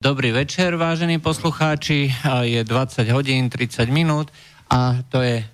[0.00, 2.08] Dobrý večer, vážení poslucháči.
[2.48, 4.32] Je 20 hodín 30 minút
[4.72, 5.44] a to je,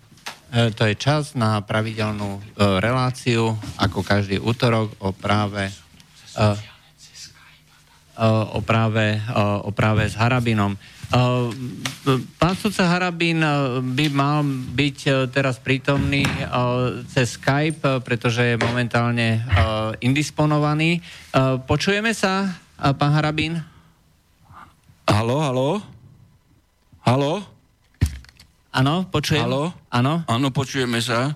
[0.54, 2.40] e, to je čas na pravidelnú e,
[2.78, 5.66] reláciu, ako každý útorok, o práve,
[6.38, 6.46] e,
[8.54, 9.18] o práve,
[9.66, 10.78] o práve s Harabinom.
[12.38, 13.42] Pán sudca Harabín
[13.82, 16.22] by mal byť teraz prítomný
[17.10, 19.42] cez Skype, pretože je momentálne
[19.98, 21.02] indisponovaný.
[21.66, 23.75] Počujeme sa, pán Harabín?
[25.06, 25.68] Halo, halo?
[27.06, 27.32] Halo?
[28.74, 29.46] Áno, počujem.
[29.46, 29.70] Halo?
[29.86, 30.26] Áno?
[30.26, 31.30] Áno, počujeme sa.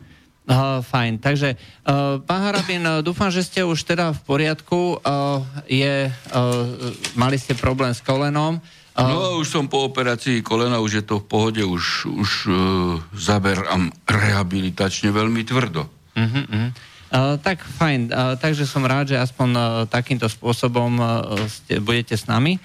[0.51, 1.55] Uh, fajn, takže
[1.87, 4.98] uh, pán Harabin, uh, dúfam, že ste už teda v poriadku.
[4.98, 6.66] Uh, je, uh,
[7.14, 8.59] mali ste problém s kolenom.
[8.98, 12.98] Uh, no, už som po operácii kolena, už je to v pohode, už, už uh,
[13.14, 15.87] zaberám rehabilitačne veľmi tvrdo.
[16.19, 16.69] Uh-huh, uh-huh.
[17.11, 21.06] Uh, tak fajn, uh, takže som rád, že aspoň uh, takýmto spôsobom uh,
[21.47, 22.59] ste, budete s nami.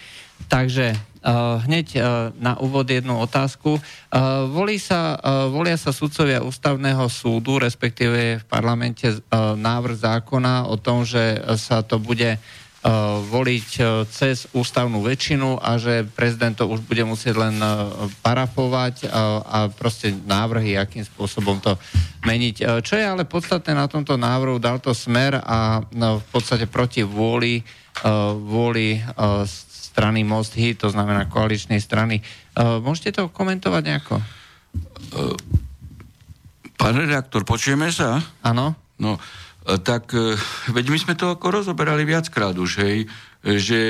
[0.45, 0.93] Takže
[1.25, 2.01] uh, hneď uh,
[2.37, 3.81] na úvod jednu otázku.
[3.81, 10.69] Uh, volí sa, uh, volia sa sudcovia ústavného súdu, respektíve v parlamente uh, návrh zákona
[10.69, 16.53] o tom, že sa to bude uh, voliť uh, cez ústavnú väčšinu a že prezident
[16.53, 21.73] to už bude musieť len uh, parafovať uh, a proste návrhy, akým spôsobom to
[22.21, 22.55] meniť.
[22.61, 26.69] Uh, čo je ale podstatné na tomto návrhu, dal to smer a no, v podstate
[26.69, 27.65] proti vôli,
[28.05, 29.41] uh, vôli uh,
[29.95, 32.19] strany Most Hit, to znamená koaličnej strany.
[32.51, 34.19] Uh, môžete to komentovať nejako?
[35.15, 35.31] Uh,
[36.75, 38.19] pán redaktor, počujeme sa?
[38.43, 38.75] Áno.
[38.99, 40.11] No, uh, tak
[40.67, 43.07] veď my sme to ako rozoberali viackrát už, hej,
[43.39, 43.81] že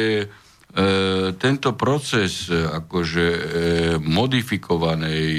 [1.39, 3.27] tento proces akože
[4.03, 5.31] modifikovanej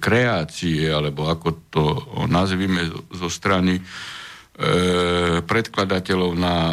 [0.00, 1.84] kreácie, alebo ako to
[2.24, 3.76] nazvime zo strany
[5.44, 6.72] predkladateľov na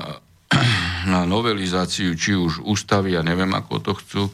[1.08, 4.31] na novelizáciu či už ústavy, ja neviem, ako to chcú e,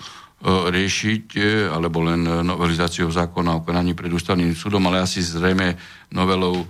[0.74, 5.78] riešiť, e, alebo len novelizáciou zákona o konaní pred ústavným súdom, ale asi zrejme
[6.12, 6.68] novelou e,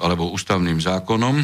[0.00, 1.42] alebo ústavným zákonom.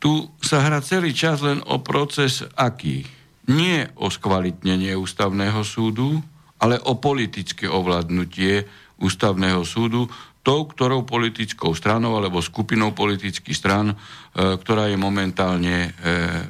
[0.00, 3.04] Tu sa hrá celý čas len o proces aký?
[3.52, 6.16] Nie o skvalitnenie ústavného súdu,
[6.56, 8.64] ale o politické ovládnutie
[9.00, 10.08] ústavného súdu,
[10.40, 13.96] tou, ktorou politickou stranou alebo skupinou politických stran, e,
[14.34, 15.90] ktorá je momentálne e,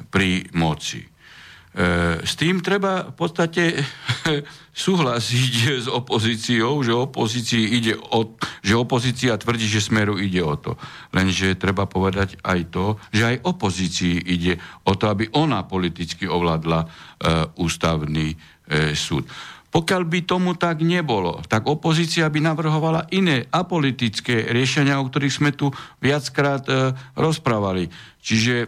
[0.07, 1.03] pri moci.
[1.03, 1.07] E,
[2.23, 3.63] s tým treba v podstate
[4.83, 5.53] súhlasiť
[5.83, 10.79] s opozíciou, že, opozícii ide o, že opozícia tvrdí, že smeru ide o to.
[11.11, 14.55] Lenže treba povedať aj to, že aj opozícii ide
[14.87, 16.87] o to, aby ona politicky ovládla
[17.61, 18.33] ústavný
[18.97, 19.29] súd.
[19.71, 25.55] Pokiaľ by tomu tak nebolo, tak opozícia by navrhovala iné apolitické riešenia, o ktorých sme
[25.55, 25.71] tu
[26.03, 27.87] viackrát e, rozprávali.
[28.19, 28.55] Čiže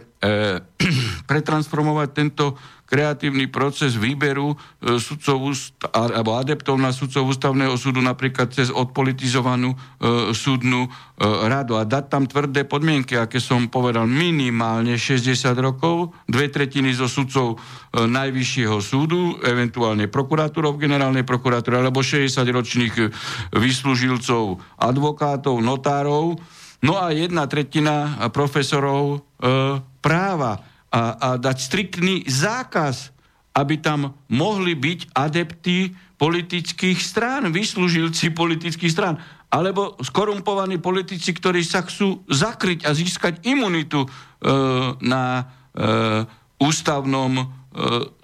[1.30, 2.56] pretransformovať tento
[2.94, 5.50] kreatívny proces výberu e, sudcov
[5.90, 9.76] alebo adeptov na sudcov ústavného súdu napríklad cez odpolitizovanú e,
[10.30, 10.88] súdnu e,
[11.50, 11.74] radu.
[11.74, 17.58] A dať tam tvrdé podmienky, aké som povedal, minimálne 60 rokov, dve tretiny zo sudcov
[17.58, 23.04] e, najvyššieho súdu, eventuálne prokuratúrov generálnej prokuratúry alebo 60 ročných e,
[23.58, 26.38] vyslúžilcov advokátov, notárov,
[26.86, 29.18] no a jedna tretina profesorov e,
[29.98, 33.10] práva a, a dať striktný zákaz,
[33.58, 39.18] aby tam mohli byť adepty politických strán, vyslúžilci politických strán,
[39.50, 44.08] alebo skorumpovaní politici, ktorí sa chcú zakryť a získať imunitu e,
[45.02, 45.44] na e,
[46.58, 47.44] ústavnom e,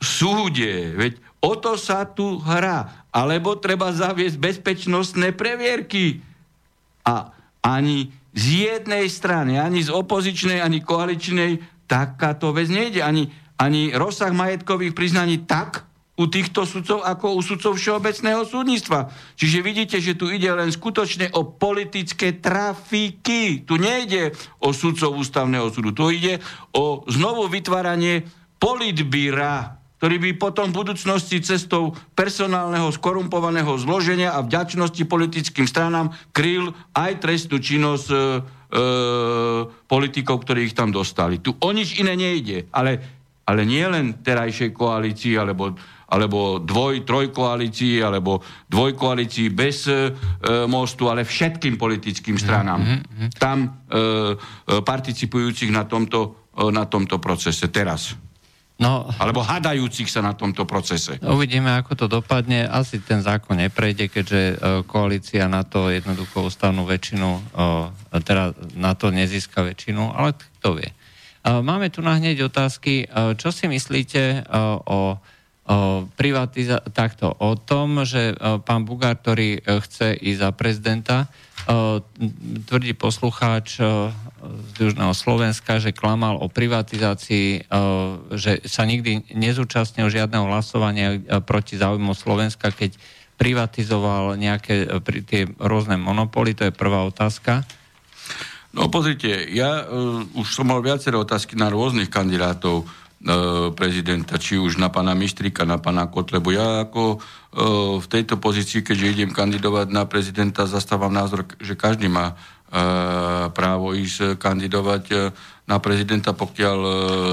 [0.02, 0.94] súde.
[0.98, 3.06] Veď o to sa tu hrá.
[3.14, 6.18] Alebo treba zaviesť bezpečnostné previerky.
[7.06, 7.30] A
[7.62, 13.02] ani z jednej strany, ani z opozičnej, ani koaličnej takáto vec nejde.
[13.02, 15.90] Ani, ani rozsah majetkových priznaní tak
[16.20, 19.08] u týchto sudcov ako u sudcov Všeobecného súdnictva.
[19.40, 23.64] Čiže vidíte, že tu ide len skutočne o politické trafiky.
[23.64, 25.96] Tu nejde o sudcov ústavného súdu.
[25.96, 26.34] Tu ide
[26.76, 28.28] o znovu vytváranie
[28.60, 36.76] politbíra, ktorý by potom v budúcnosti cestou personálneho skorumpovaného zloženia a vďačnosti politickým stranám kryl
[36.92, 38.16] aj trestnú činnosť e,
[39.90, 41.42] politikov, ktorí ich tam dostali.
[41.42, 43.02] Tu o nič iné nejde, ale,
[43.42, 45.74] ale nie len terajšej koalícii, alebo,
[46.06, 48.38] alebo dvoj, trojkoalícii, alebo
[48.70, 50.14] dvojkoalícii bez e,
[50.70, 52.78] mostu, ale všetkým politickým stranám.
[52.78, 53.28] Mm-hmm.
[53.42, 54.02] Tam e, e,
[54.86, 58.29] participujúcich na tomto, e, na tomto procese teraz.
[58.80, 61.20] No, Alebo hadajúcich sa na tomto procese.
[61.20, 62.64] Uvidíme, ako to dopadne.
[62.64, 64.54] Asi ten zákon neprejde, keďže e,
[64.88, 67.40] koalícia na to jednoducho ústavnú väčšinu, e,
[68.24, 70.90] teda na to nezíska väčšinu, ale kto vie.
[71.40, 73.08] Máme tu na hneď otázky.
[73.40, 74.44] Čo si myslíte
[74.84, 75.16] o
[76.18, 78.34] privatiza- takto, o tom, že
[78.66, 81.16] pán Bugár, ktorý chce ísť za prezidenta,
[82.66, 87.70] tvrdí poslucháč z Južného Slovenska, že klamal o privatizácii,
[88.34, 92.98] že sa nikdy nezúčastnil žiadneho hlasovania proti záujmu Slovenska, keď
[93.38, 94.90] privatizoval nejaké
[95.24, 97.62] tie rôzne monopoly, to je prvá otázka.
[98.70, 102.86] No pozrite, ja uh, už som mal viaceré otázky na rôznych kandidátov
[103.76, 106.56] prezidenta, či už na pána Mistrika, na pána Kotlebu.
[106.56, 112.08] Ja ako uh, v tejto pozícii, keďže idem kandidovať na prezidenta, zastávam názor, že každý
[112.08, 115.36] má uh, právo ísť kandidovať
[115.68, 116.78] na prezidenta, pokiaľ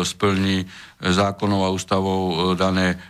[0.06, 0.68] splní
[1.02, 3.02] zákonov a ústavou dané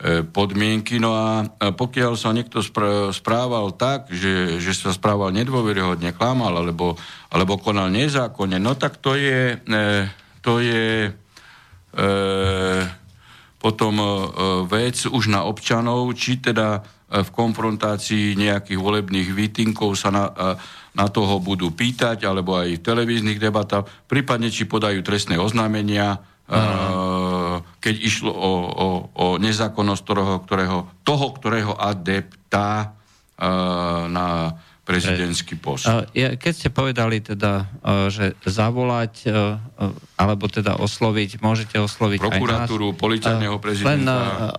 [0.00, 0.96] E, podmienky.
[0.96, 2.64] No a pokiaľ sa niekto
[3.12, 6.96] správal tak, že, že sa správal nedôveryhodne, klamal alebo,
[7.28, 10.08] alebo konal nezákonne, no tak to je, e,
[10.40, 11.12] to je e,
[13.60, 14.08] potom e,
[14.70, 20.30] vec už na občanov, či teda v konfrontácii nejakých volebných výtinkov sa na,
[20.94, 27.62] na toho budú pýtať, alebo aj v televíznych debatách, prípadne či podajú trestné oznámenia, Uh,
[27.78, 32.90] keď išlo o, o, o nezákonnosť ktorého, ktorého, toho, ktorého adepta
[34.10, 34.58] na
[34.90, 35.86] prezidentský post.
[36.14, 37.70] Keď ste povedali teda,
[38.10, 39.30] že zavolať
[40.18, 43.94] alebo teda osloviť, môžete osloviť prokuratúru, policajného prezidenta.
[43.94, 44.04] Len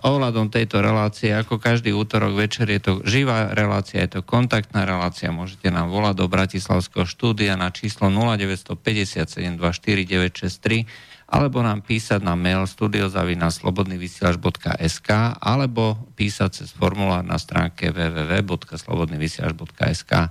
[0.02, 5.30] ohľadom tejto relácie, ako každý útorok večer je to živá relácia, je to kontaktná relácia,
[5.30, 12.68] môžete nám volať do Bratislavského štúdia na číslo 0957 24963 alebo nám písať na mail
[12.68, 15.08] studiozavinaslobodnyvysielač.sk
[15.40, 20.28] alebo písať cez formulár na stránke www.slobodnyvysielač.sk uh,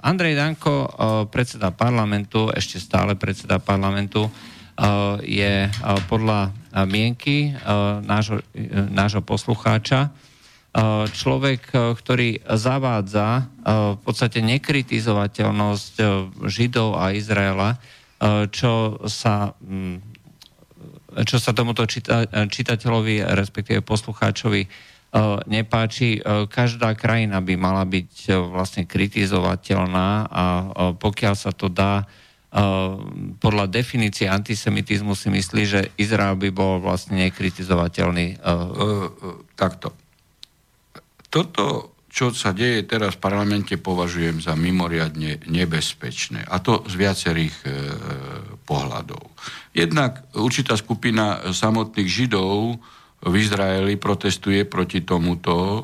[0.00, 7.52] Andrej Danko, uh, predseda parlamentu, ešte stále predseda parlamentu, uh, je uh, podľa uh, mienky
[7.52, 10.08] uh, nášho, uh, nášho poslucháča.
[10.68, 16.00] Uh, človek, uh, ktorý zavádza uh, v podstate nekritizovateľnosť
[16.48, 17.97] Židov a Izraela Eh,
[18.50, 18.72] čo
[19.06, 19.96] sa, mm,
[21.22, 24.70] čo sa tomuto čita, čitateľovi, respektíve poslucháčovi eh,
[25.46, 26.18] nepáči.
[26.18, 30.44] Eh, každá krajina by mala byť vlastne kritizovateľná a
[30.98, 32.06] pokiaľ sa to dá
[33.44, 38.40] podľa definície antisemitizmu si myslí, že Izrael by bol vlastne nekritizovateľný.
[39.52, 39.92] Takto.
[41.28, 46.42] Toto čo sa deje teraz v parlamente, považujem za mimoriadne nebezpečné.
[46.50, 47.70] A to z viacerých e,
[48.66, 49.22] pohľadov.
[49.70, 52.82] Jednak určitá skupina samotných Židov
[53.22, 55.78] v Izraeli protestuje proti tomuto e,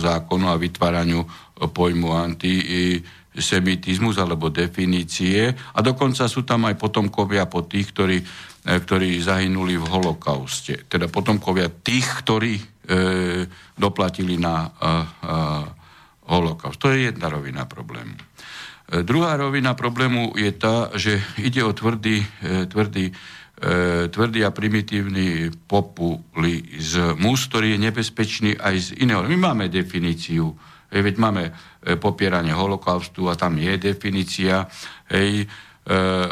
[0.00, 1.20] zákonu a vytváraniu
[1.60, 5.52] pojmu antisemitizmus alebo definície.
[5.52, 8.24] A dokonca sú tam aj potomkovia po tých, ktorí, e,
[8.64, 10.88] ktorí zahynuli v holokauste.
[10.88, 12.75] Teda potomkovia tých, ktorí
[13.76, 14.96] doplatili na e, e,
[16.26, 16.80] holokaust.
[16.80, 18.16] To je jedna rovina problému.
[18.16, 23.12] E, druhá rovina problému je tá, že ide o tvrdý, e, tvrdý,
[23.60, 29.22] e, tvrdý a primitívny populizmus, ktorý je nebezpečný aj z iného.
[29.28, 30.56] My máme definíciu,
[30.90, 31.52] e, veď máme e,
[32.00, 34.66] popieranie holokaustu a tam je definícia,
[35.12, 35.46] hej, e,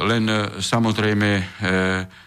[0.01, 0.25] len
[0.59, 1.45] samozrejme, e,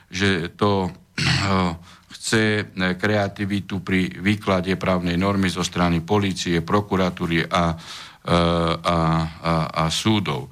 [0.07, 1.96] že to e,
[2.27, 2.63] chce e,
[2.99, 7.79] kreativitu pri výklade právnej normy zo strany policie, prokuratúry a, e,
[8.27, 8.99] a,
[9.39, 10.51] a, a súdov.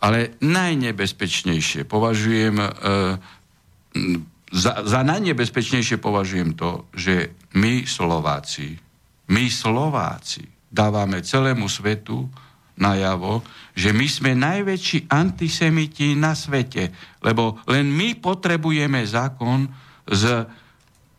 [0.00, 2.68] Ale najnebezpečnejšie považujem, e,
[4.56, 8.80] za, za najnebezpečnejšie považujem to, že my Slováci,
[9.28, 12.24] my Slováci dávame celému svetu
[12.80, 13.44] najavo,
[13.76, 16.88] že my sme najväčší antisemiti na svete,
[17.20, 19.68] lebo len my potrebujeme zákon
[20.08, 20.48] z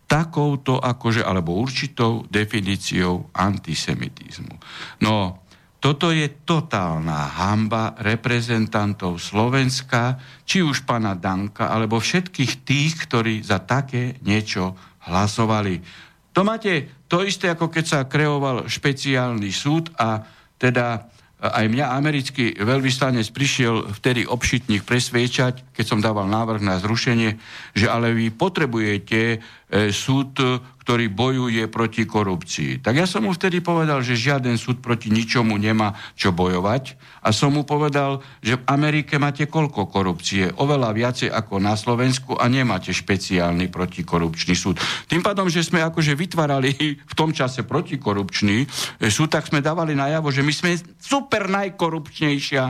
[0.05, 4.55] takouto akože, alebo určitou definíciou antisemitizmu.
[5.01, 5.43] No,
[5.83, 10.15] toto je totálna hamba reprezentantov Slovenska,
[10.47, 14.79] či už pana Danka, alebo všetkých tých, ktorí za také niečo
[15.11, 15.83] hlasovali.
[16.31, 20.23] To máte to isté, ako keď sa kreoval špeciálny súd a
[20.55, 21.12] teda
[21.43, 27.35] aj mňa americký veľvyslanec prišiel vtedy obšitných presviečať, keď som dával návrh na zrušenie,
[27.75, 30.37] že ale vy potrebujete E, súd,
[30.83, 32.83] ktorý bojuje proti korupcii.
[32.83, 37.31] Tak ja som mu vtedy povedal, že žiaden súd proti ničomu nemá čo bojovať a
[37.31, 40.51] som mu povedal, že v Amerike máte koľko korupcie?
[40.59, 44.75] Oveľa viacej ako na Slovensku a nemáte špeciálny protikorupčný súd.
[45.07, 46.75] Tým pádom, že sme akože vytvárali
[47.11, 48.67] v tom čase protikorupčný
[48.99, 52.63] e, súd, tak sme dávali najavo, že my sme super najkorupčnejšia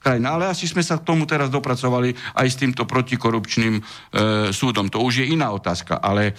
[0.00, 0.34] krajina.
[0.34, 3.82] Ale asi sme sa k tomu teraz dopracovali aj s týmto protikorupčným e,
[4.50, 4.88] súdom.
[4.88, 6.00] To už je iná otázka.
[6.00, 6.34] Ale e,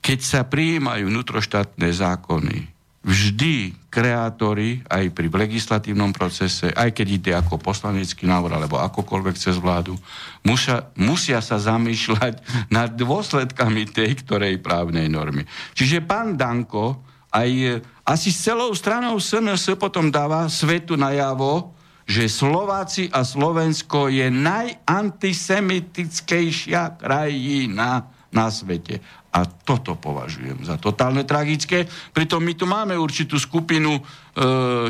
[0.00, 7.56] keď sa prijímajú vnútroštátne zákony, vždy kreátori aj pri legislatívnom procese, aj keď ide ako
[7.56, 9.96] poslanecký návrh alebo akokoľvek cez vládu,
[10.44, 12.44] musia, musia sa zamýšľať
[12.76, 15.48] nad dôsledkami tej ktorej právnej normy.
[15.72, 21.70] Čiže pán Danko aj asi s celou stranou SNS potom dáva svetu najavo,
[22.10, 28.98] že Slováci a Slovensko je najantisemitickejšia krajina na svete.
[29.30, 31.86] A toto považujem za totálne tragické.
[32.10, 34.02] Pritom my tu máme určitú skupinu e,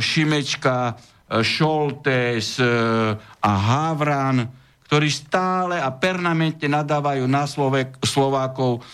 [0.00, 2.64] Šimečka, e, Šoltes e,
[3.20, 4.48] a Havran,
[4.90, 8.90] ktorí stále a permanentne nadávajú na Slovek, Slovákov e,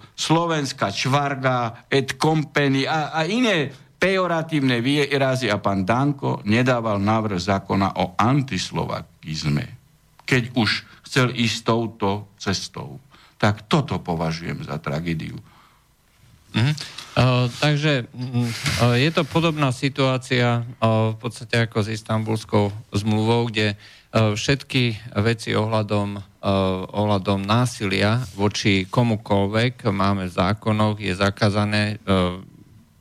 [0.00, 3.68] Slovenská čvarga, et company a, a iné
[4.00, 9.76] pejoratívne výrazy a pán Danko nedával návrh zákona o antislovakizme,
[10.24, 12.96] keď už chcel ísť touto cestou.
[13.36, 15.36] Tak toto považujem za tragédiu.
[16.54, 16.72] Uh-huh.
[17.14, 23.76] Uh, takže uh, je to podobná situácia uh, v podstate ako s istambulskou zmluvou, kde
[24.14, 26.20] všetky veci ohľadom, e,
[26.94, 32.38] ohľadom násilia voči komukoľvek máme v zákonoch, je zakázané e,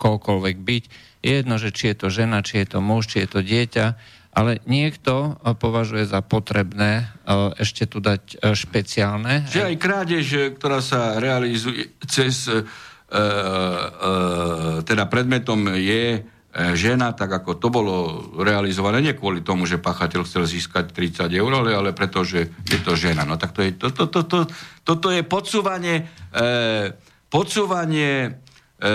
[0.02, 0.84] koľkoľvek byť.
[1.22, 3.86] Je jedno, že či je to žena, či je to muž, či je to dieťa,
[4.34, 7.06] ale niekto považuje za potrebné
[7.62, 9.46] ešte tu dať špeciálne.
[9.46, 10.28] Že aj krádež,
[10.58, 12.50] ktorá sa realizuje cez,
[14.84, 17.96] teda predmetom je E, žena, tak ako to bolo
[18.38, 22.80] realizované, nie kvôli tomu, že pachateľ chcel získať 30 eur, ale, ale preto, že je
[22.86, 23.26] to žena.
[23.26, 24.40] No tak to je, to, to, to, to,
[24.86, 26.94] toto je podsúvanie, e,
[27.34, 28.30] podsúvanie e,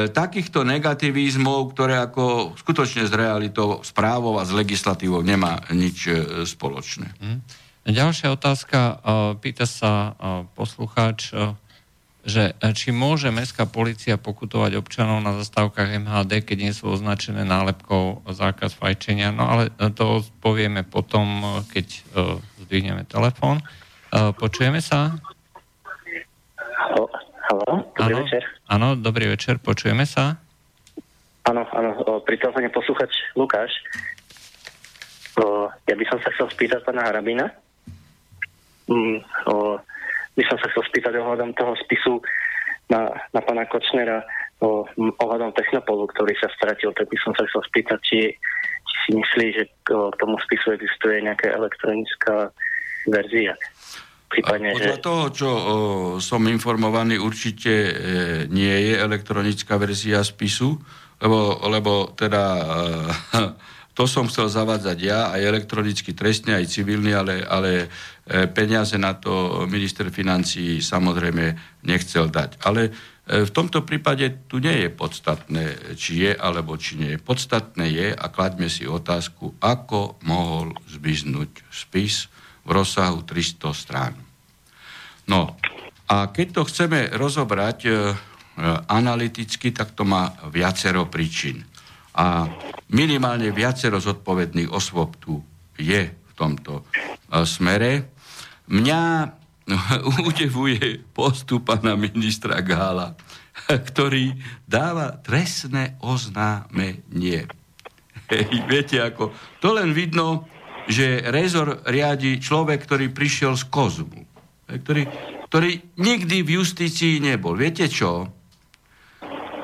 [0.06, 6.46] takýchto negativizmov, ktoré ako skutočne s realitou, s právom a s legislatívou nemá nič e,
[6.46, 7.10] spoločné.
[7.18, 7.38] Hm.
[7.88, 8.94] Ďalšia otázka, e,
[9.40, 10.10] pýta sa e,
[10.52, 11.56] poslucháč, e,
[12.26, 17.46] že e, či môže mestská policia pokutovať občanov na zastávkach MHD, keď nie sú označené
[17.46, 19.30] nálepkou zákaz fajčenia.
[19.30, 21.86] No ale e, to povieme potom, e, keď
[22.66, 23.64] zdvihneme telefón.
[24.12, 25.20] Počujeme sa?
[27.48, 28.42] Halo, dobrý ano, večer.
[28.68, 30.36] Áno, dobrý večer, počujeme sa?
[31.48, 33.72] Áno, áno, pri telefóne poslúchač Lukáš.
[35.40, 37.48] O, ja by som sa chcel spýtať pána Harabina.
[38.84, 39.80] Mm, o,
[40.38, 42.22] by som sa chcel spýtať ohľadom toho spisu
[42.86, 44.22] na, na pána Kočnera
[44.62, 48.18] o, ohľadom Technopolu, ktorý sa stratil, tak by som sa chcel spýtať, či,
[48.86, 52.54] či si myslí, že k tomu spisu existuje nejaká elektronická
[53.10, 53.58] verzia.
[54.28, 55.04] Prípadne, podľa že...
[55.04, 55.60] toho, čo o,
[56.20, 57.92] som informovaný, určite e,
[58.52, 60.76] nie je elektronická verzia spisu,
[61.18, 63.48] lebo, lebo teda e,
[63.96, 67.88] to som chcel zavádzať ja, aj elektronicky trestne, aj civilný, ale, ale
[68.52, 71.56] peniaze na to minister financí samozrejme
[71.88, 72.60] nechcel dať.
[72.68, 72.90] Ale e,
[73.48, 77.16] v tomto prípade tu nie je podstatné, či je alebo či nie.
[77.16, 82.28] Podstatné je, a kladme si otázku, ako mohol zbyznúť spis
[82.68, 84.14] v rozsahu 300 strán.
[85.28, 85.56] No,
[86.08, 87.90] a keď to chceme rozobrať e,
[88.88, 91.64] analyticky, tak to má viacero príčin.
[92.18, 92.48] A
[92.90, 95.38] minimálne viacero zodpovedných osôb tu
[95.76, 98.17] je v tomto e, smere.
[98.68, 99.00] Mňa
[100.28, 103.16] udevuje postup pána ministra Gála,
[103.68, 107.48] ktorý dáva trestné oznámenie.
[108.28, 110.44] Hej, viete ako, to len vidno,
[110.88, 114.20] že rezor riadi človek, ktorý prišiel z kozmu,
[114.68, 115.04] ktorý,
[115.48, 115.70] ktorý
[116.00, 117.56] nikdy v justícii nebol.
[117.56, 118.28] Viete čo?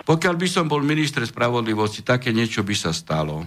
[0.05, 3.41] Pokiaľ by som bol minister spravodlivosti, také niečo by sa stalo.
[3.41, 3.47] E,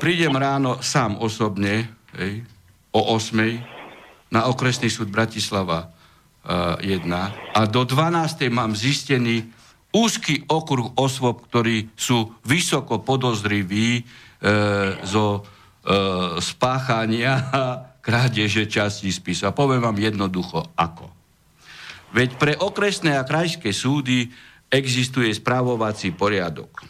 [0.00, 1.84] prídem ráno sám osobne,
[2.16, 2.48] hej,
[2.98, 4.34] o 8.
[4.34, 5.86] na okresný súd Bratislava
[6.82, 7.06] e, 1
[7.54, 8.50] a do 12.
[8.50, 9.46] mám zistený
[9.94, 14.02] úzky okruh osôb, ktorí sú vysoko podozriví e,
[15.06, 15.40] zo e,
[16.42, 17.62] spáchania a
[18.08, 19.12] krádeže časti.
[19.44, 21.12] A poviem vám jednoducho, ako.
[22.16, 24.32] Veď pre okresné a krajské súdy
[24.72, 26.88] existuje spravovací poriadok.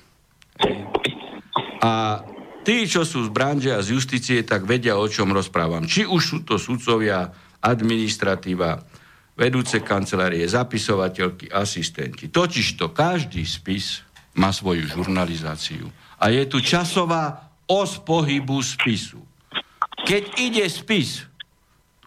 [1.82, 2.22] A
[2.68, 5.88] tí, čo sú z branže a z justície, tak vedia, o čom rozprávam.
[5.88, 7.32] Či už sú to sudcovia,
[7.64, 8.84] administratíva,
[9.32, 12.28] vedúce kancelárie, zapisovateľky, asistenti.
[12.28, 14.04] Totižto každý spis
[14.36, 15.88] má svoju žurnalizáciu.
[16.20, 19.24] A je tu časová os pohybu spisu.
[20.04, 21.24] Keď ide spis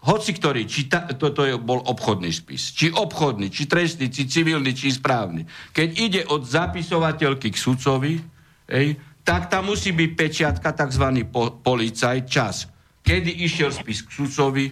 [0.02, 4.74] hoci ktorý, či ta, toto je, bol obchodný spis, či obchodný, či trestný, či civilný,
[4.74, 5.46] či správny.
[5.70, 8.18] Keď ide od zapisovateľky k sudcovi,
[8.66, 11.04] ej, tak tam musí byť pečiatka, tzv.
[11.30, 12.66] Po, policaj, čas.
[13.02, 14.66] Kedy išiel spis k sudcovi,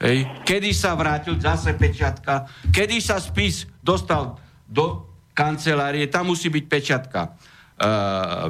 [0.00, 0.18] hej,
[0.48, 5.04] kedy sa vrátil, zase pečiatka, kedy sa spis dostal do
[5.36, 7.20] kancelárie, tam musí byť pečiatka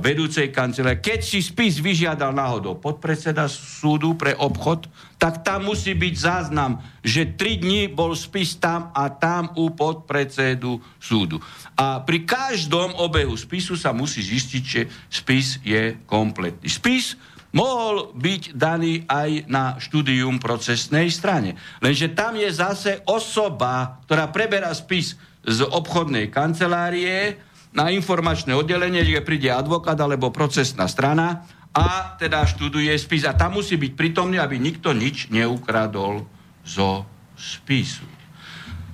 [0.03, 0.99] vedúcej kancelárie.
[0.99, 4.91] Keď si spis vyžiadal náhodou podpredseda súdu pre obchod,
[5.23, 10.83] tak tam musí byť záznam, že tri dní bol spis tam a tam u podpredsedu
[10.99, 11.39] súdu.
[11.79, 16.67] A pri každom obehu spisu sa musí zistiť, že spis je kompletný.
[16.67, 17.15] Spis
[17.55, 21.55] mohol byť daný aj na štúdium procesnej strane.
[21.79, 25.15] Lenže tam je zase osoba, ktorá preberá spis
[25.47, 27.39] z obchodnej kancelárie
[27.71, 33.23] na informačné oddelenie, kde príde advokát alebo procesná strana a teda študuje spis.
[33.23, 36.27] A tam musí byť prítomný, aby nikto nič neukradol
[36.67, 37.07] zo
[37.39, 38.07] spisu.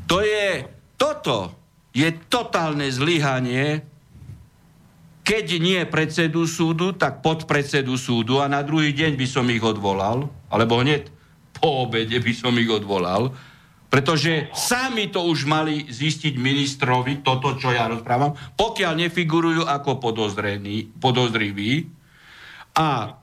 [0.06, 1.56] To je, toto
[1.96, 3.82] je totálne zlyhanie,
[5.26, 10.30] keď nie predsedu súdu, tak podpredsedu súdu a na druhý deň by som ich odvolal,
[10.46, 11.10] alebo hneď
[11.58, 13.34] po obede by som ich odvolal,
[13.86, 20.02] pretože sami to už mali zistiť ministrovi, toto, čo ja rozprávam, pokiaľ nefigurujú ako
[20.98, 21.74] podozriví.
[22.76, 23.16] A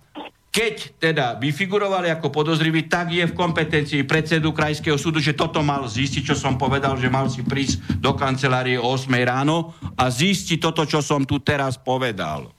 [0.53, 5.65] keď teda by figurovali ako podozriví, tak je v kompetencii predsedu Krajského súdu, že toto
[5.65, 10.13] mal zistiť, čo som povedal, že mal si prísť do kancelárie o 8 ráno a
[10.13, 12.53] zistiť toto, čo som tu teraz povedal.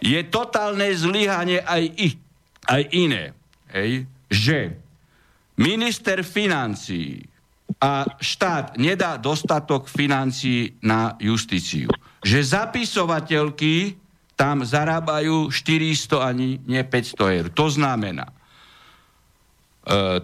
[0.00, 2.16] Je totálne zlyhanie aj,
[2.72, 3.36] aj iné,
[3.68, 4.80] hej, že
[5.60, 7.20] minister financí
[7.78, 11.92] a štát nedá dostatok financií na justíciu.
[12.24, 14.00] Že zapisovateľky
[14.34, 17.46] tam zarábajú 400 ani nie 500 eur.
[17.52, 18.34] To znamená, e,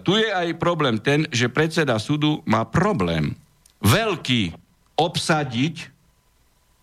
[0.01, 3.37] tu je aj problém ten, že predseda súdu má problém
[3.85, 4.57] veľký
[4.97, 5.93] obsadiť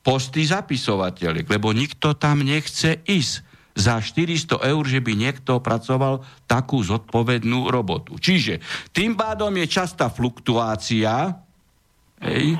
[0.06, 6.78] posty zapisovateľiek, lebo nikto tam nechce ísť za 400 eur, že by niekto pracoval takú
[6.80, 8.14] zodpovednú robotu.
[8.16, 8.62] Čiže
[8.94, 11.34] tým pádom je častá fluktuácia,
[12.22, 12.54] hej,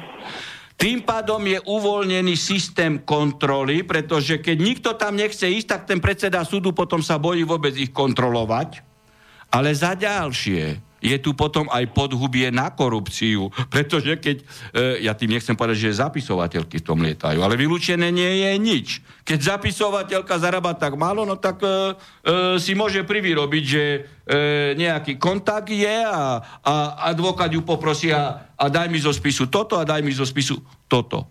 [0.74, 6.42] tým pádom je uvoľnený systém kontroly, pretože keď nikto tam nechce ísť, tak ten predseda
[6.42, 8.82] súdu potom sa bojí vôbec ich kontrolovať.
[9.54, 14.36] Ale za ďalšie, je tu potom aj podhubie na korupciu, pretože keď,
[14.72, 18.88] e, ja tým nechcem povedať, že zapisovateľky v tom lietajú, ale vylúčené nie je nič.
[19.28, 21.72] Keď zapisovateľka zarába tak málo, no tak e, e,
[22.56, 23.98] si môže privyrobiť, že e,
[24.80, 26.74] nejaký kontakt je a, a
[27.12, 30.56] advokát ju poprosí a, a daj mi zo spisu toto a daj mi zo spisu
[30.88, 31.28] toto.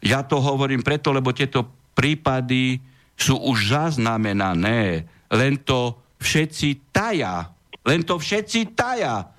[0.00, 2.80] Ja to hovorím preto, lebo tieto prípady
[3.12, 9.30] sú už zaznamenané, len to všetci taja len to všetci taja.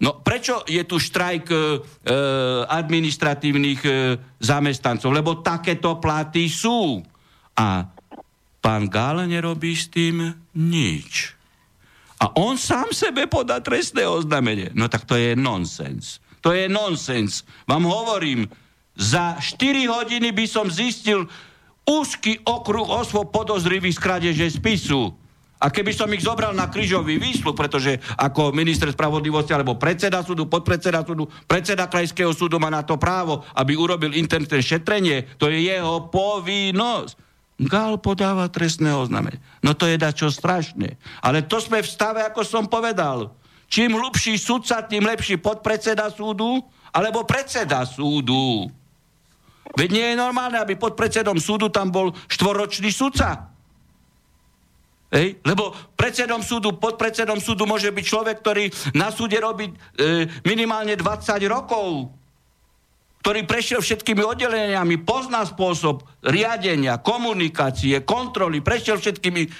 [0.00, 1.60] No prečo je tu štrajk e, e,
[2.64, 3.92] administratívnych e,
[4.40, 5.12] zamestnancov?
[5.12, 7.04] Lebo takéto platy sú.
[7.52, 7.84] A
[8.64, 11.36] pán Gále nerobí s tým nič.
[12.20, 14.72] A on sám sebe podá trestné oznámenie.
[14.72, 16.20] No tak to je nonsens.
[16.40, 17.44] To je nonsens.
[17.68, 18.48] Vám hovorím,
[18.96, 21.28] za 4 hodiny by som zistil
[21.88, 25.16] úzky okruh osôb podozrivých z krádeže spisu.
[25.60, 30.48] A keby som ich zobral na krížový výsluh, pretože ako minister spravodlivosti alebo predseda súdu,
[30.48, 35.68] podpredseda súdu, predseda krajského súdu má na to právo, aby urobil internetné šetrenie, to je
[35.68, 37.12] jeho povinnosť.
[37.60, 39.36] Gal podáva trestné oznámenie.
[39.60, 40.96] No to je dačo strašné.
[41.20, 43.36] Ale to sme v stave, ako som povedal.
[43.68, 48.72] Čím hlubší sudca, tým lepší podpredseda súdu alebo predseda súdu.
[49.76, 53.49] Veď nie je normálne, aby pod predsedom súdu tam bol štvoročný sudca.
[55.10, 55.42] Hej?
[55.42, 59.74] Lebo predsedom súdu, podpredsedom súdu môže byť človek, ktorý na súde robí e,
[60.46, 62.14] minimálne 20 rokov,
[63.20, 69.50] ktorý prešiel všetkými oddeleniami, pozná spôsob riadenia, komunikácie, kontroly, prešiel všetkými e,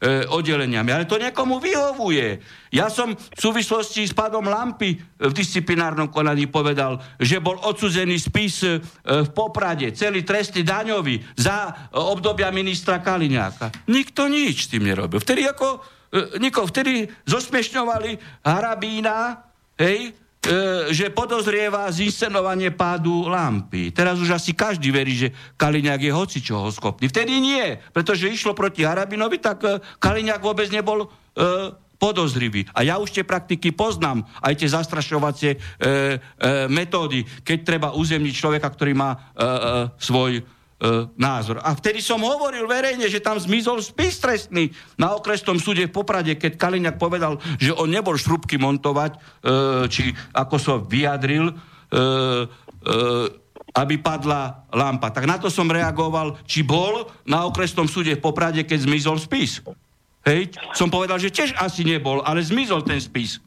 [0.00, 0.90] oddeleniami.
[0.96, 2.40] Ale to niekomu vyhovuje.
[2.72, 8.64] Ja som v súvislosti s pádom lampy v disciplinárnom konaní povedal, že bol odsudzený spis
[8.64, 13.90] e, v Poprade, celý trestný daňový za obdobia ministra Kaliňáka.
[13.92, 15.20] Nikto nič tým nerobil.
[15.20, 15.84] Vtedy ako,
[16.14, 19.44] e, Niko, vtedy zosmiešňovali Harabína,
[19.76, 20.29] hej, e,
[20.90, 23.92] že podozrieva zinscenovanie pádu lampy.
[23.92, 25.28] Teraz už asi každý verí, že
[25.60, 27.12] Kaliňák je hocičoho schopný.
[27.12, 31.08] Vtedy nie, pretože išlo proti Harabinovi, tak e, Kaliňák vôbec nebol e,
[32.00, 32.64] podozrivý.
[32.72, 35.88] A ja už tie praktiky poznám, aj tie zastrašovacie e, e,
[36.72, 39.56] metódy, keď treba uzemniť človeka, ktorý má e, e,
[40.00, 40.42] svoj e,
[41.20, 41.60] názor.
[41.60, 46.32] A vtedy som hovoril verejne, že tam zmizol spis trestný na okresnom súde v Poprade,
[46.40, 49.18] keď Kaliňák povedal, že on nebol šrubky montovať, e,
[49.92, 52.00] či ako sa so vyjadril, e, e,
[53.76, 55.12] aby padla lampa.
[55.12, 59.62] Tak na to som reagoval, či bol na okresnom súde v Poprade, keď zmizol spis.
[60.24, 63.40] Hej, som povedal, že tiež asi nebol, ale zmizol ten spis.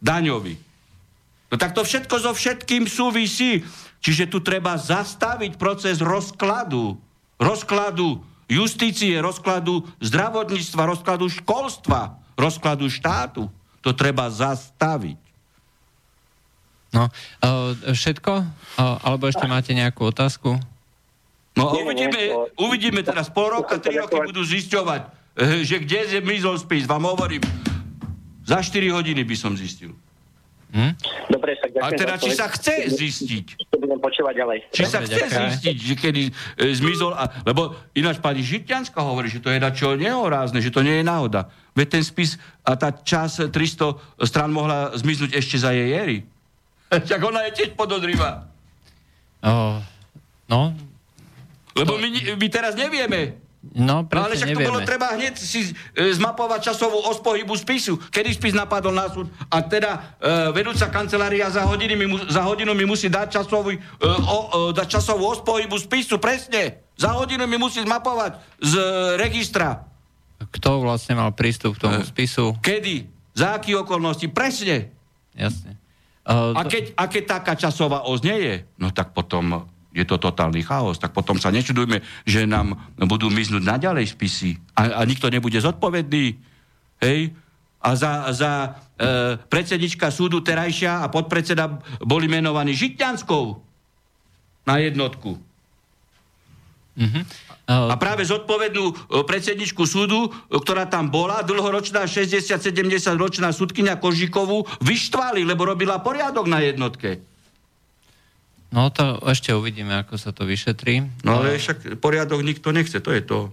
[0.00, 0.56] Daňový.
[1.52, 3.60] No tak to všetko so všetkým súvisí.
[4.02, 6.98] Čiže tu treba zastaviť proces rozkladu.
[7.38, 8.18] Rozkladu
[8.50, 13.46] justície, rozkladu zdravotníctva, rozkladu školstva, rozkladu štátu.
[13.82, 15.18] To treba zastaviť.
[16.92, 18.32] No, uh, všetko?
[18.76, 20.60] Uh, alebo ešte máte nejakú otázku?
[21.56, 25.00] No uvidíme, uvidíme teraz pol roka, tri roky budú zisťovať,
[25.68, 26.88] že kde je mizol spis.
[26.88, 27.44] Vám hovorím,
[28.48, 29.92] za 4 hodiny by som zistil.
[30.72, 30.96] Hm?
[31.28, 31.92] Dobre, tak ďakujem.
[31.92, 33.46] A teda, či sa chce zistiť.
[33.68, 34.58] To budem počúvať ďalej.
[34.72, 35.48] Či sa chce ďakujem.
[35.52, 36.32] zistiť, že kedy e,
[36.72, 41.00] zmizol, a, lebo ináč pani Žitňanská hovorí, že to je čo nehorázne, že to nie
[41.00, 41.52] je náhoda.
[41.76, 43.52] Veď ten spis a tá čas 300
[44.24, 46.18] stran mohla zmiznúť ešte za jej éry.
[46.92, 48.48] Tak ona je tiež podozrivá.
[49.44, 49.80] Oh,
[50.48, 50.72] no.
[51.72, 54.66] Lebo my, my teraz nevieme, No, no ale však nevieme.
[54.66, 57.94] to bolo treba hneď si e, zmapovať časovú os pohybu spisu.
[58.10, 62.74] Kedy spis napadol na súd a teda e, vedúca kancelária za, hodiny mi, za hodinu
[62.74, 66.82] mi musí dať časovú, e, o, e, dať časovú os pohybu spisu, presne.
[66.98, 68.84] Za hodinu mi musí zmapovať z e,
[69.22, 69.86] registra.
[70.42, 72.58] Kto vlastne mal prístup k tomu e, spisu?
[72.58, 73.06] Kedy?
[73.32, 74.26] Za akých okolností?
[74.26, 74.90] Presne.
[75.38, 75.78] Jasne.
[76.22, 80.16] Uh, a, keď, a keď taká časová os nie je, no tak potom je to
[80.16, 85.28] totálny chaos, tak potom sa nečudujme, že nám budú miznúť naďalej spisy a, a nikto
[85.28, 86.40] nebude zodpovedný.
[87.04, 87.36] Hej?
[87.82, 88.68] A za, za e,
[89.36, 93.44] predsednička súdu terajšia a podpredseda boli menovaní Žitňanskou
[94.64, 95.36] na jednotku.
[96.92, 97.24] Mm-hmm.
[97.72, 102.70] A práve zodpovednú e, predsedničku súdu, e, ktorá tam bola, dlhoročná 60-70
[103.16, 107.31] ročná súdkynia Kožikovú, vyštvali, lebo robila poriadok na jednotke.
[108.72, 111.04] No to ešte uvidíme, ako sa to vyšetrí.
[111.22, 113.38] No ale však poriadok nikto nechce, to je to.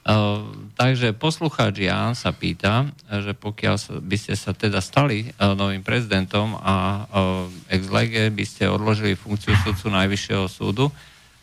[0.00, 0.48] Uh,
[0.80, 6.56] takže poslucháč Jan sa pýta, že pokiaľ by ste sa teda stali uh, novým prezidentom
[6.56, 10.88] a uh, ex lege by ste odložili funkciu sudcu Najvyššieho súdu,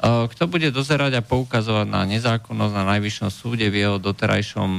[0.02, 4.72] kto bude dozerať a poukazovať na nezákonnosť na Najvyššom súde v jeho doterajšom,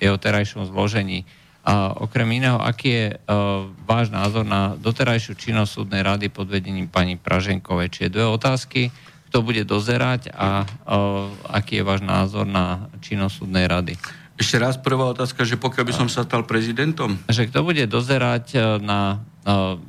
[0.00, 1.28] jeho terajšom zložení?
[1.64, 6.92] A okrem iného, aký je uh, váš názor na doterajšiu činnosť súdnej rady pod vedením
[6.92, 7.88] pani Praženkovej?
[7.88, 8.92] Čiže dve otázky.
[9.32, 13.96] Kto bude dozerať a uh, aký je váš názor na činnosť súdnej rady?
[14.36, 17.16] Ešte raz prvá otázka, že pokiaľ by som sa stal prezidentom?
[17.32, 19.80] Že kto bude dozerať na uh,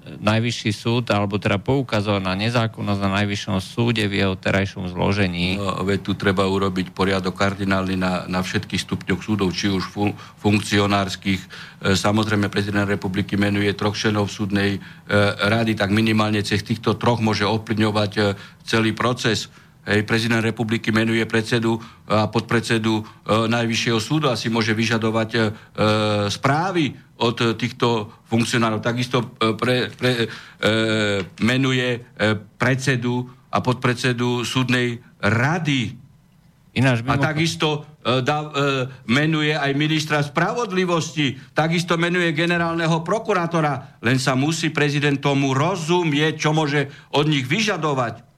[0.00, 5.60] najvyšší súd, alebo teda poukazovať na nezákonnosť na najvyššom súde v jeho terajšom zložení.
[5.60, 10.16] No, veď tu treba urobiť poriadok kardinálny na, na všetkých stupňoch súdov, či už fun,
[10.40, 11.40] funkcionárskych.
[11.44, 11.48] E,
[11.92, 14.80] samozrejme, prezident republiky menuje troch členov súdnej e,
[15.36, 18.22] rady, tak minimálne cez týchto troch môže ovplyvňovať e,
[18.64, 19.52] celý proces.
[19.80, 23.02] Hej, prezident republiky menuje predsedu a podpredsedu e,
[23.48, 25.40] Najvyššieho súdu a si môže vyžadovať e,
[26.28, 28.84] správy od týchto funkcionárov.
[28.84, 30.26] Takisto e, pre, pre, e,
[31.40, 31.98] menuje e,
[32.60, 35.96] predsedu a podpredsedu súdnej rady.
[36.76, 38.48] Ináč, a takisto e, da, e,
[39.08, 46.52] menuje aj ministra spravodlivosti, takisto menuje generálneho prokurátora, len sa musí prezident tomu rozumieť, čo
[46.52, 48.29] môže od nich vyžadovať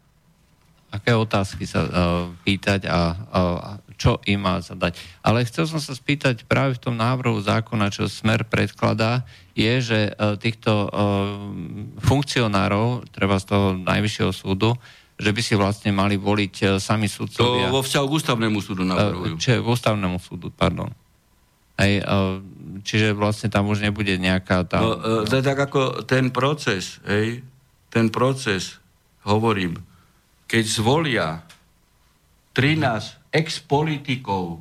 [1.03, 1.91] aké otázky sa uh,
[2.47, 4.95] pýtať a uh, čo im má zadať.
[5.27, 9.27] Ale chcel som sa spýtať práve v tom návrhu zákona, čo Smer predkladá,
[9.59, 10.91] je, že uh, týchto uh,
[12.07, 14.79] funkcionárov, treba z toho najvyššieho súdu,
[15.19, 17.71] že by si vlastne mali voliť sami súdcovia.
[17.71, 19.39] To vo vzťahu k ústavnému súdu navrhujú.
[19.39, 20.91] Čiže k ústavnému súdu, pardon.
[21.79, 21.93] Aj,
[22.83, 24.83] čiže vlastne tam už nebude nejaká tá...
[24.83, 27.47] No, to je tak ako ten proces, hej,
[27.87, 28.83] ten proces,
[29.23, 29.79] hovorím,
[30.53, 31.41] keď zvolia
[32.53, 34.61] 13 ex-politikov,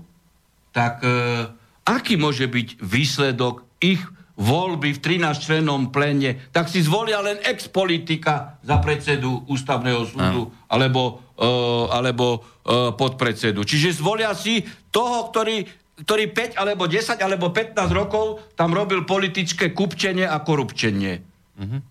[0.72, 1.52] tak e,
[1.84, 4.00] aký môže byť výsledok ich
[4.40, 10.56] voľby v 13 členom plene, tak si zvolia len ex-politika za predsedu ústavného súdu no.
[10.72, 11.48] alebo, e,
[11.92, 13.68] alebo e, podpredsedu.
[13.68, 14.64] Čiže zvolia si
[14.96, 15.68] toho, ktorý,
[16.08, 21.20] ktorý 5 alebo 10 alebo 15 rokov tam robil politické kupčenie a korupčenie.
[21.60, 21.84] Uh-huh.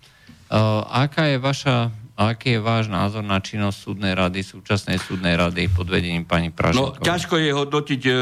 [0.50, 5.40] Uh, aká je vaša a aký je váš názor na činnosť súdnej rady, súčasnej súdnej
[5.40, 7.00] rady pod vedením pani Praženkovej?
[7.00, 8.12] No, ťažko je hodnotiť e,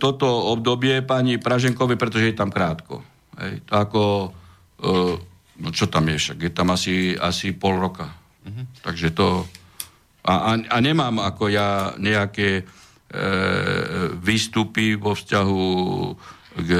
[0.00, 0.24] toto
[0.56, 3.04] obdobie pani Praženkovej, pretože je tam krátko.
[3.36, 4.02] Hej, to ako,
[4.80, 4.88] e,
[5.60, 8.08] no čo tam je však, je tam asi, asi pol roka.
[8.48, 8.64] Uh-huh.
[8.80, 9.44] Takže to...
[10.24, 13.22] A, a, a nemám ako ja nejaké e,
[14.16, 15.60] výstupy vo vzťahu
[16.08, 16.70] e, k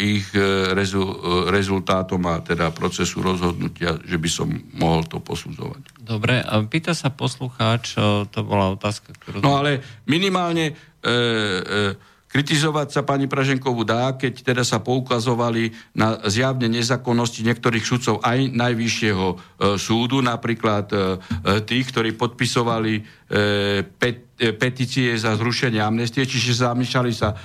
[0.00, 0.32] ich
[0.72, 1.04] rezu,
[1.52, 6.00] rezultátom a teda procesu rozhodnutia, že by som mohol to posudzovať.
[6.00, 8.00] Dobre, a pýta sa poslucháč,
[8.32, 9.44] to bola otázka, ktorú...
[9.44, 16.20] No ale minimálne e, e, Kritizovať sa pani Praženkovú dá, keď teda sa poukazovali na
[16.28, 19.36] zjavne nezákonnosti niektorých sudcov aj Najvyššieho e,
[19.80, 21.00] súdu, napríklad e, e
[21.64, 23.02] tých, ktorí podpisovali e,
[23.88, 27.36] pet, e, petície za zrušenie amnestie, čiže zamýšľali sa e,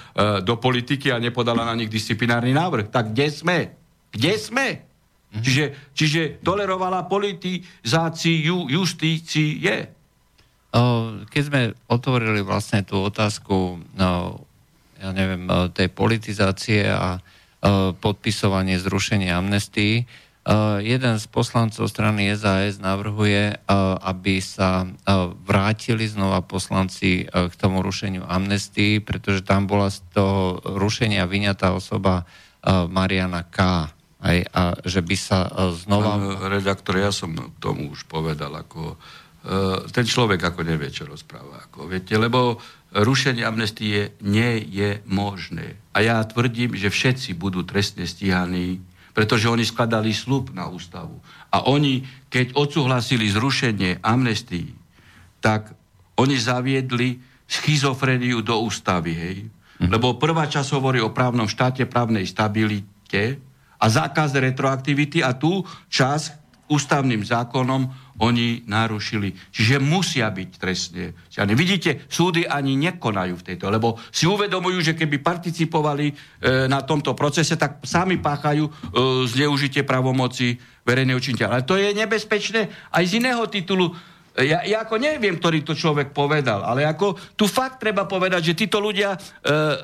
[0.44, 2.92] do politiky a nepodala na nich disciplinárny návrh.
[2.92, 3.58] Tak kde sme?
[4.12, 4.68] Kde sme?
[5.32, 5.40] Mhm.
[5.40, 9.88] Čiže, čiže tolerovala politizáciu justície.
[11.32, 14.51] Keď sme otvorili vlastne tú otázku no,
[15.02, 17.20] ja neviem, e, tej politizácie a e,
[17.98, 19.96] podpisovanie zrušenia amnestii.
[19.98, 20.04] E,
[20.86, 23.58] jeden z poslancov strany SAS navrhuje,
[24.02, 24.86] aby sa
[25.46, 32.30] vrátili znova poslanci k tomu rušeniu amnestii, pretože tam bola z toho rušenia vyňatá osoba
[32.90, 33.90] Mariana K.
[34.22, 36.14] Aj, a že by sa znova...
[36.14, 39.02] Pán redaktor, ja som tomu už povedal, ako
[39.90, 41.66] ten človek ako nevie, čo rozpráva.
[41.66, 42.62] Ako, viete, lebo
[42.92, 45.80] rušenie amnestie nie je možné.
[45.96, 51.20] A ja tvrdím, že všetci budú trestne stíhaní, pretože oni skladali slub na ústavu.
[51.52, 54.72] A oni, keď odsúhlasili zrušenie amnestii,
[55.44, 55.72] tak
[56.20, 59.12] oni zaviedli schizofreniu do ústavy.
[59.12, 59.38] Hej?
[59.84, 59.90] Hm.
[59.92, 63.40] Lebo prvá časť hovorí o právnom štáte, právnej stabilite
[63.82, 66.41] a zákaz retroaktivity a tú časť
[66.72, 67.92] ústavným zákonom
[68.24, 69.36] oni narušili.
[69.52, 71.12] Čiže musia byť trestne.
[71.52, 76.14] Vidíte, súdy ani nekonajú v tejto, lebo si uvedomujú, že keby participovali e,
[76.72, 78.72] na tomto procese, tak sami páchajú e,
[79.28, 80.56] zneužitie pravomoci
[80.88, 81.52] verejného činiteľa.
[81.52, 83.92] Ale to je nebezpečné aj z iného titulu.
[84.32, 88.60] Ja, ja ako neviem, ktorý to človek povedal, ale ako tu fakt treba povedať, že
[88.64, 89.20] títo ľudia, e,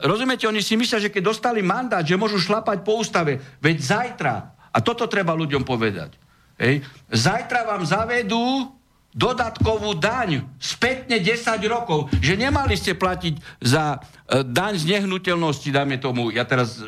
[0.07, 4.35] rozumiete, oni si myslia, že keď dostali mandát, že môžu šlapať po ústave, veď zajtra,
[4.71, 6.26] a toto treba ľuďom povedať,
[6.57, 6.81] Hej.
[7.13, 8.73] Zajtra vám zavedú
[9.17, 15.97] dodatkovú daň spätne 10 rokov, že nemali ste platiť za e, daň z nehnuteľnosti, dáme
[15.97, 16.85] tomu, ja teraz e,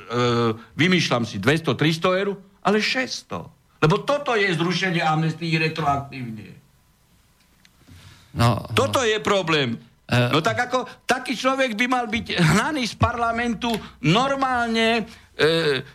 [0.78, 3.50] vymýšľam si 200-300 eur, ale 600.
[3.82, 6.54] Lebo toto je zrušenie amnestii retroaktívne.
[8.38, 9.82] No, toto je problém.
[10.10, 13.70] Uh, no tak ako taký človek by mal byť hnaný z parlamentu
[14.02, 15.06] normálne
[15.38, 15.86] e,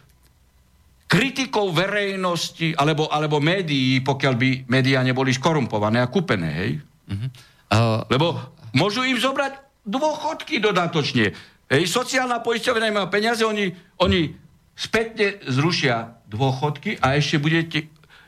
[1.04, 6.70] kritikou verejnosti alebo, alebo médií, pokiaľ by médiá neboli skorumpované a kúpené, hej?
[7.10, 7.28] Uh-huh.
[7.68, 8.40] Uh, Lebo
[8.72, 11.36] môžu im zobrať dôchodky dodatočne.
[11.68, 14.32] Hej, sociálna poisťovňa nemá peniaze, oni, oni
[14.72, 17.78] spätne zrušia dôchodky a ešte budete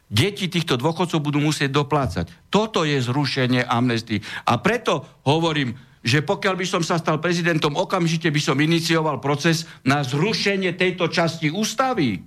[0.07, 2.31] deti týchto dôchodcov budú musieť doplácať.
[2.53, 4.23] Toto je zrušenie amnestii.
[4.47, 5.75] A preto hovorím,
[6.07, 11.11] že pokiaľ by som sa stal prezidentom, okamžite by som inicioval proces na zrušenie tejto
[11.11, 12.23] časti ústavy.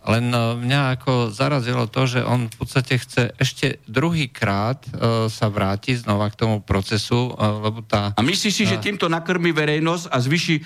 [0.00, 4.80] Len mňa ako zarazilo to, že on v podstate chce ešte druhýkrát
[5.28, 8.16] sa vrátiť znova k tomu procesu, lebo tá...
[8.16, 10.56] A myslíš si, že týmto nakrmi verejnosť a zvyši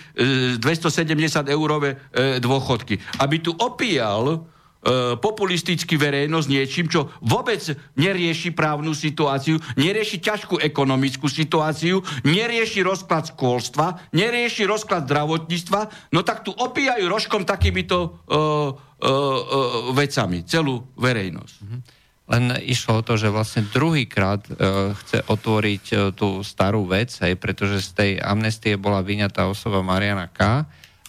[0.62, 3.02] 270 e, eurové e, dôchodky.
[3.18, 4.53] Aby tu opíjal E,
[5.18, 7.60] populisticky verejnosť niečím, čo vôbec
[7.96, 16.44] nerieši právnu situáciu, nerieši ťažkú ekonomickú situáciu, nerieši rozklad školstva, nerieši rozklad zdravotníctva, no tak
[16.44, 17.96] tu opíjajú rožkom takýmito
[18.28, 19.40] uh, uh, uh,
[19.96, 21.56] vecami celú verejnosť.
[21.64, 21.78] Mhm.
[22.24, 27.36] Len išlo o to, že vlastne druhýkrát uh, chce otvoriť uh, tú starú vec, aj
[27.36, 30.64] pretože z tej amnestie bola vyňatá osoba Mariana K.,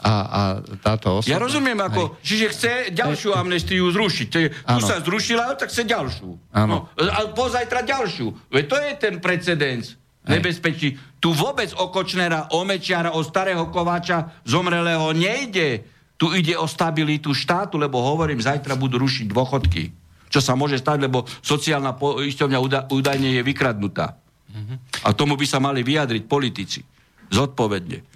[0.06, 0.41] a, a
[0.78, 1.34] táto osoba...
[1.34, 2.22] Ja rozumiem, ako, hej.
[2.22, 4.28] čiže chce ďalšiu amnestiu zrušiť.
[4.62, 6.30] Tu sa zrušila, tak chce ďalšiu.
[6.54, 8.54] No, a pozajtra ďalšiu.
[8.54, 10.98] Veď to je ten precedens nebezpečí.
[11.22, 15.86] Tu vôbec o Kočnera, o Mečiara, o starého Kováča zomrelého nejde.
[16.15, 19.84] Tu ide o stabilitu štátu, lebo hovorím, zajtra budú rušiť dôchodky.
[20.32, 24.18] Čo sa môže stať, lebo sociálna poisťovňa údajne je vykradnutá.
[24.50, 24.78] Mm-hmm.
[25.06, 26.82] A tomu by sa mali vyjadriť politici.
[27.30, 28.14] Zodpovedne.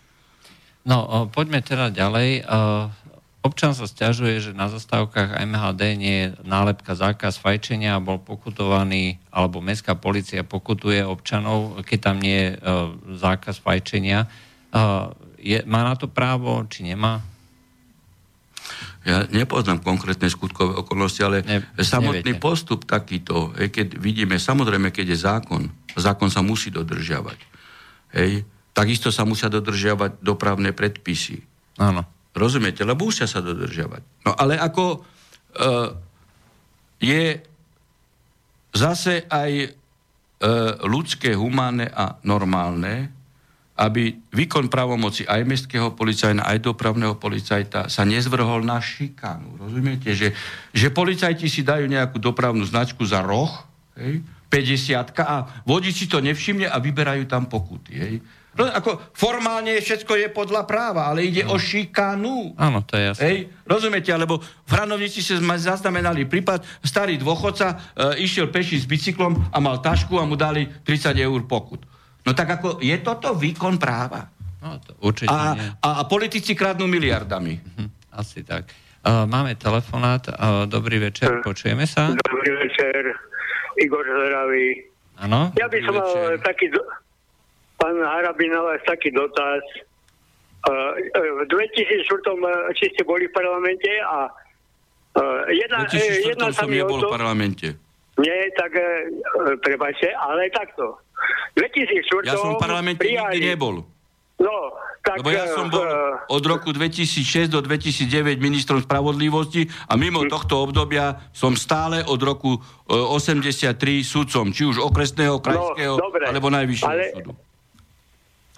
[0.89, 2.49] No, poďme teda ďalej.
[3.39, 9.21] Občan sa stiažuje, že na zastávkach MHD nie je nálepka zákaz fajčenia a bol pokutovaný,
[9.30, 12.49] alebo mestská policia pokutuje občanov, keď tam nie je
[13.15, 14.28] zákaz fajčenia.
[15.39, 17.23] Je, má na to právo, či nemá?
[19.08, 22.43] Ja nepoznám konkrétne skutkové okolnosti, ale ne, samotný neviete.
[22.43, 25.62] postup takýto, keď vidíme, samozrejme, keď je zákon,
[25.95, 27.39] zákon sa musí dodržiavať.
[28.19, 28.43] Hej,
[28.80, 31.44] Takisto sa musia dodržiavať dopravné predpisy.
[31.84, 32.08] Áno.
[32.32, 32.88] Rozumiete?
[32.88, 34.24] Lebo musia sa dodržiavať.
[34.24, 34.98] No ale ako e,
[37.04, 37.44] je
[38.72, 39.70] zase aj e,
[40.88, 43.12] ľudské, humánne a normálne,
[43.76, 49.60] aby výkon pravomoci aj mestského policajna, aj dopravného policajta sa nezvrhol na šikanu.
[49.60, 50.15] Rozumiete?
[50.15, 50.32] Že,
[50.72, 53.52] že policajti si dajú nejakú dopravnú značku za roh,
[54.00, 55.36] hej, 50 a
[55.68, 57.94] vodič si to nevšimne a vyberajú tam pokuty.
[58.00, 58.15] Hej.
[58.57, 61.53] No, ako formálne všetko je podľa práva, ale ide no.
[61.53, 62.57] o šikanu.
[62.57, 63.23] Áno, to je jasné.
[63.23, 69.53] Hej, rozumiete, alebo v Hranovnici sa zaznamenali prípad, starý dôchodca e, išiel peši s bicyklom
[69.53, 71.85] a mal tašku a mu dali 30 eur pokut.
[72.25, 74.27] No tak ako, je toto výkon práva?
[74.59, 75.69] No, to určite a, nie.
[75.79, 77.53] A, a politici kradnú miliardami.
[77.55, 78.67] Hm, asi tak.
[78.99, 80.27] Uh, máme telefonát.
[80.27, 82.12] Uh, dobrý večer, počujeme sa.
[82.12, 83.15] Dobrý večer,
[83.79, 84.83] Igor Zdraví.
[85.23, 85.55] Áno.
[85.55, 86.43] Ja by som mal večer.
[86.43, 86.83] taký, do...
[87.80, 89.63] pán Harabin, ale taký dotaz.
[90.62, 92.04] Uh, v 2004,
[92.76, 94.28] či ste boli v parlamente a
[95.50, 97.08] jedna, V 2004 jedna som nebol to...
[97.08, 97.68] v parlamente.
[98.15, 98.76] Nie, tak
[99.60, 101.00] prepačte, ale takto.
[101.56, 103.76] V 2004 Ja som v parlamente prijali- nikdy nebol.
[104.38, 104.56] No,
[105.02, 105.20] tak...
[105.20, 105.84] Lebo ja som bol
[106.30, 110.30] od roku 2006 do 2009 ministrom spravodlivosti a mimo Hm.
[110.30, 116.24] tohto obdobia som stále od roku e, 83 sudcom, či už okresného, krajského, No, dobre,
[116.26, 117.32] alebo najvyššieho ale- súdu.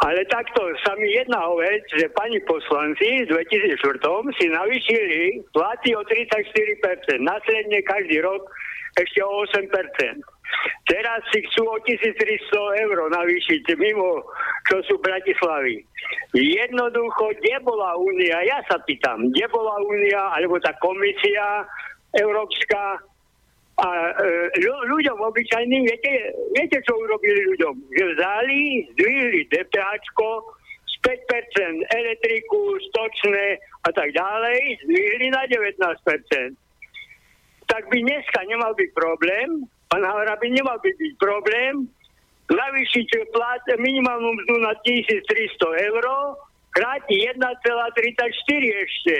[0.02, 4.02] Ale takto sa mi jedná o vec, že pani poslanci v 2004
[4.42, 8.50] si navýšili platy o 34%, následne každý rok
[8.98, 9.70] ešte o 8%.
[10.90, 14.26] Teraz si chcú o 1300 eur navýšiť mimo,
[14.68, 15.86] čo sú Bratislavy.
[16.34, 18.42] Jednoducho, kde bola únia?
[18.44, 21.64] Ja sa pýtam, kde bola únia, alebo tá komisia
[22.18, 23.00] európska,
[23.82, 24.12] a e,
[24.62, 26.14] ľu- ľuďom obyčajným, viete,
[26.54, 27.76] viete, čo urobili ľuďom?
[27.98, 28.62] Že vzali,
[28.94, 29.90] zdvihli DPH
[30.86, 35.82] z 5% elektriku, stočné a tak ďalej, zdvihli na 19%.
[37.66, 41.90] Tak by dneska nemal byť problém, pán Havra by nemal by byť problém,
[42.52, 46.06] navýšiť plat minimálnu mzdu na 1300 eur,
[46.70, 49.18] kráti 1,34 ešte.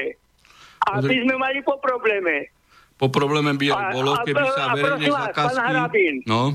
[0.92, 2.61] A by sme mali po probléme.
[3.02, 5.66] Po probléme by aj bolo, a- keby sa verejné vás, pán zákazky...
[5.74, 6.16] Harabín.
[6.30, 6.54] No,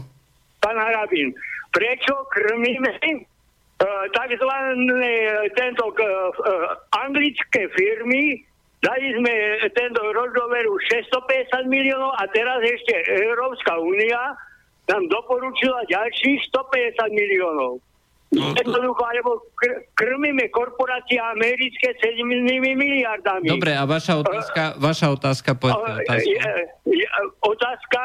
[0.62, 1.34] pán Harabín,
[1.74, 5.14] prečo krmíme uh, takzvané
[5.58, 5.98] tento uh,
[7.02, 8.46] anglické firmy,
[8.78, 9.34] dali sme
[9.74, 12.94] tento rozdoveru 650 miliónov a teraz ešte
[13.26, 14.38] Európska únia
[14.86, 17.82] nám doporučila ďalších 150 miliónov.
[18.28, 22.26] No, to- Jednoducho, alebo kr- krmíme korporácie americké 7
[22.68, 23.46] miliardami.
[23.46, 26.26] Dobre, a vaša otázka, vaša otázka, poďte O, otázku.
[26.26, 26.64] je-
[26.96, 27.10] je-
[27.40, 28.02] Otázka,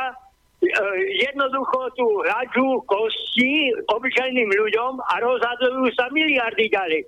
[0.61, 0.69] e,
[1.19, 3.51] jednoducho tu hľadžú kosti
[3.89, 7.01] obyčajným ľuďom a rozhadujú sa miliardy ďalej.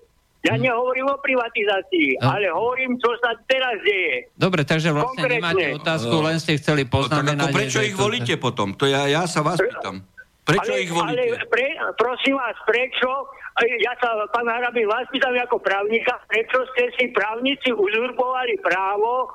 [0.43, 2.28] Ja nehovorím o privatizácii, No.
[2.28, 4.28] ale hovorím, čo sa teraz deje.
[4.36, 5.39] Dobre, takže vlastne Konkrétne.
[5.39, 7.47] nemáte otázku, len ste chceli no tak poznamenať...
[7.47, 8.76] ako prečo ich to- volíte potom?
[8.76, 10.04] To ja, ja sa vás pýtam.
[10.43, 11.23] Prečo ale, ich volíte?
[11.23, 13.32] Ale pre, prosím vás, prečo,
[13.79, 19.27] ja sa, pán Harabin, vás pýtam ako právnika, prečo ste si právnici uzurpovali právo e,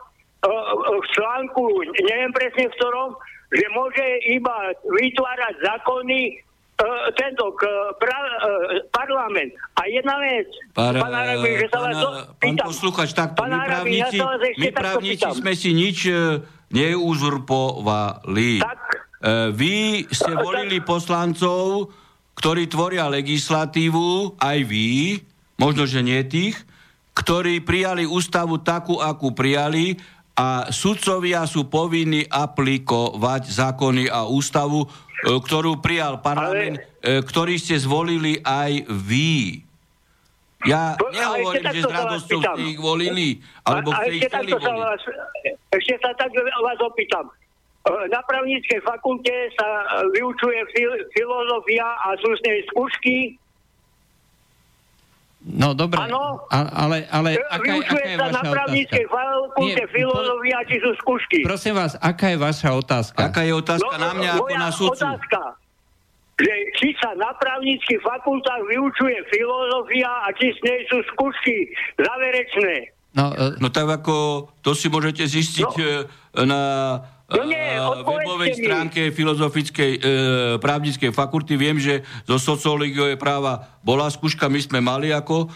[0.45, 0.53] e,
[1.01, 1.65] v článku,
[2.05, 3.17] neviem presne v ktorom,
[3.49, 6.33] že môže iba vytvárať zákony e,
[7.17, 7.63] tento k,
[7.97, 8.19] pra,
[8.93, 9.57] parlament.
[9.81, 12.67] A jedna vec, Pár, pán Harabin, že sa vás to, pán pýtam.
[12.69, 15.99] posluchač, takto, Pán my ja právnici, vás ešte my právnici sme si nič
[16.69, 18.61] neuzurpovali.
[18.61, 19.08] Tak.
[19.19, 21.91] E, vy ste volili poslancov,
[22.39, 25.19] ktorí tvoria legislatívu, aj vy,
[25.59, 26.55] možno, že nie tých,
[27.19, 29.99] ktorí prijali ústavu takú, akú prijali
[30.39, 34.89] a sudcovia sú povinní aplikovať zákony a ústavu, e,
[35.35, 39.67] ktorú prijal parlament, e, ktorý ste zvolili aj vy.
[40.63, 45.03] Ja nehovorím, že s radosťou ste ich volili, alebo ste ich chceli voliť.
[45.71, 47.31] ešte sa tak vás opýtam.
[47.89, 53.17] Na právnickej fakulte sa e, vyučuje fil- filozofia a sú z nej skúšky.
[55.41, 56.45] No dobre, Áno.
[56.47, 60.59] a- ale, ale E, aká, je- Vyučuje aká je sa vaša na právnickej fakulte filozofia,
[60.67, 61.39] či sú skúšky.
[61.41, 63.17] Prosím vás, aká je vaša otázka?
[63.23, 65.05] Aká je otázka na mňa ako No, moja na sudcu?
[65.07, 65.41] Otázka,
[66.37, 71.57] že či sa na právnických fakultách vyučuje filozofia a či z nej sú skúšky
[71.97, 72.75] záverečné.
[73.11, 74.15] No, e, No tak ako,
[74.61, 76.45] to si môžete zistiť No.
[76.45, 76.63] na
[77.29, 77.77] No nie,
[78.09, 78.65] webovej mi.
[78.65, 80.01] stránke filozofickej e,
[80.65, 81.61] právnickej fakulty.
[81.61, 85.47] Viem, že zo sociológie práva bola skúška, my sme mali ako e,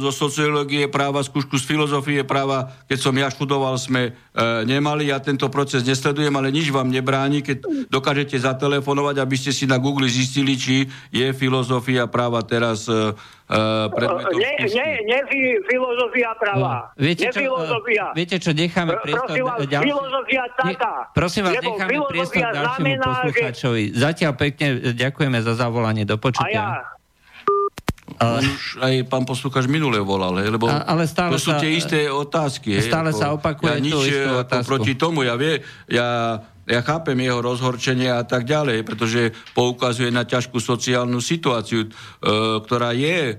[0.00, 4.10] zo sociológie práva skúšku z filozofie práva, keď som ja študoval, sme e,
[4.64, 5.06] nemali.
[5.06, 9.78] Ja tento proces nesledujem, ale nič vám nebráni, keď dokážete zatelefonovať, aby ste si na
[9.78, 10.76] Google zistili, či
[11.08, 13.14] je filozofia práva teraz e,
[13.46, 13.58] e,
[13.88, 16.90] predmetom Ne, ne, ne fi- filozofia práva.
[16.90, 18.04] No, viete, ne čo, filozofia.
[18.08, 20.92] e, viete čo, necháme Pr- priestor prosím vás, ďalším- filozofia taká.
[21.12, 23.82] Prosím vás, Lebo necháme priestor filozofia ďalšiemu znamená, že- poslucháčovi.
[23.94, 26.50] Zatiaľ pekne e, ďakujeme za zavolanie do A počutia.
[26.50, 26.97] ja,
[28.16, 28.40] Ale...
[28.40, 31.76] Už aj pán poslúkač minule volal, hej, lebo a, ale stále to sú sa, tie
[31.76, 32.80] isté otázky.
[32.80, 34.30] Hej, stále ako, sa opakuje ja nič tú istú
[34.64, 35.60] proti tomu, ja vie,
[35.92, 41.90] ja ja chápem jeho rozhorčenie a tak ďalej, pretože poukazuje na ťažkú sociálnu situáciu, e,
[42.60, 43.34] ktorá je e,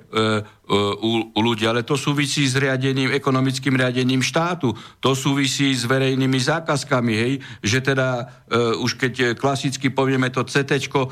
[0.70, 6.38] u, u ľudí, ale to súvisí s riadením, ekonomickým riadením štátu, to súvisí s verejnými
[6.38, 7.34] zákazkami, hej,
[7.66, 11.10] že teda uh, už keď klasicky povieme to CT, uh,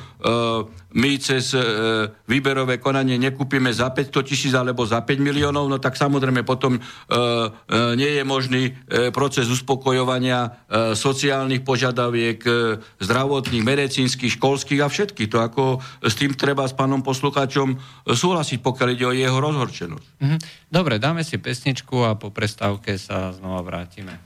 [0.94, 5.98] my cez uh, výberové konanie nekúpime za 500 tisíc alebo za 5 miliónov, no tak
[5.98, 13.66] samozrejme potom uh, uh, nie je možný uh, proces uspokojovania uh, sociálnych požiadaviek, uh, zdravotných,
[13.66, 15.30] medicínskych, školských a všetkých.
[15.34, 15.64] To ako
[16.06, 20.08] s tým treba s pánom poslucháčom súhlasiť, pokiaľ ide o jeho rozhorčenosť.
[20.20, 20.40] Mm-hmm.
[20.68, 24.20] Dobre, dáme si pesničku a po prestávke sa znova vrátime.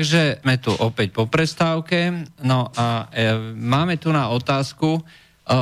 [0.00, 2.24] Takže sme tu opäť po prestávke.
[2.40, 4.96] No a e, máme tu na otázku.
[4.96, 5.60] E, e,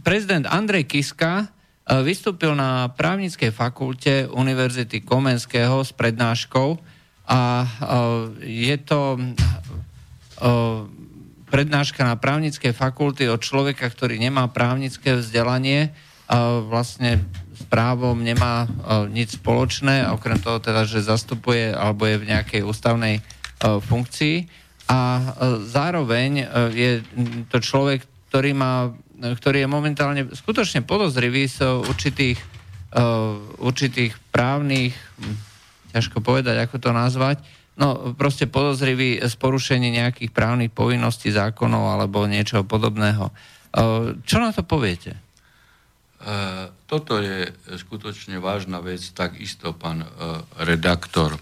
[0.00, 1.46] prezident Andrej Kiska e,
[2.00, 6.80] vystúpil na právnickej fakulte Univerzity Komenského s prednáškou
[7.28, 7.68] a e,
[8.48, 9.28] je to e,
[11.52, 15.92] prednáška na právnickej fakulty od človeka, ktorý nemá právnické vzdelanie,
[16.32, 17.28] a vlastne
[17.66, 23.20] právom nemá uh, nič spoločné, okrem toho teda, že zastupuje alebo je v nejakej ústavnej
[23.20, 24.46] uh, funkcii
[24.90, 25.22] a uh,
[25.64, 26.30] zároveň
[26.72, 26.90] je
[27.50, 32.38] to človek ktorý, má, ktorý je momentálne skutočne podozrivý z určitých,
[33.58, 35.34] určitých právnych, hm,
[35.90, 37.42] ťažko povedať, ako to nazvať,
[37.74, 43.34] no proste podozrivý z porušenia nejakých právnych povinností, zákonov alebo niečoho podobného.
[44.22, 45.18] Čo na to poviete?
[46.84, 47.48] Toto je
[47.80, 50.04] skutočne vážna vec, takisto pán
[50.60, 51.40] redaktor.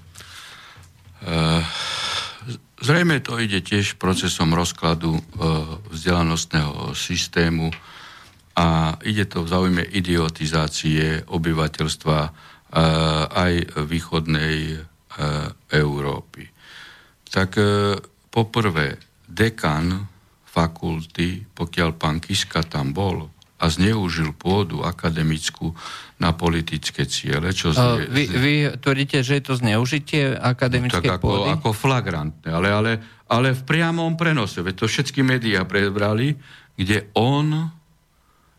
[2.79, 5.19] Zrejme to ide tiež procesom rozkladu
[5.91, 7.75] vzdelanostného systému
[8.55, 12.19] a ide to v záujme idiotizácie obyvateľstva
[13.35, 14.79] aj východnej
[15.75, 16.47] Európy.
[17.27, 17.51] Tak
[18.31, 18.95] poprvé,
[19.27, 20.07] dekan
[20.47, 23.27] fakulty, pokiaľ pán Kiska tam bol,
[23.59, 25.75] a zneužil pôdu akademickú
[26.23, 27.51] na politické ciele.
[27.51, 28.07] Čo zne...
[28.07, 31.49] vy, vy tvrdíte, že je to zneužitie akademické no, tak ako, pôdy?
[31.59, 32.93] ako flagrantné, ale, ale,
[33.27, 34.63] ale v priamom prenose.
[34.63, 36.39] Veď to všetky médiá prebrali,
[36.79, 37.67] kde on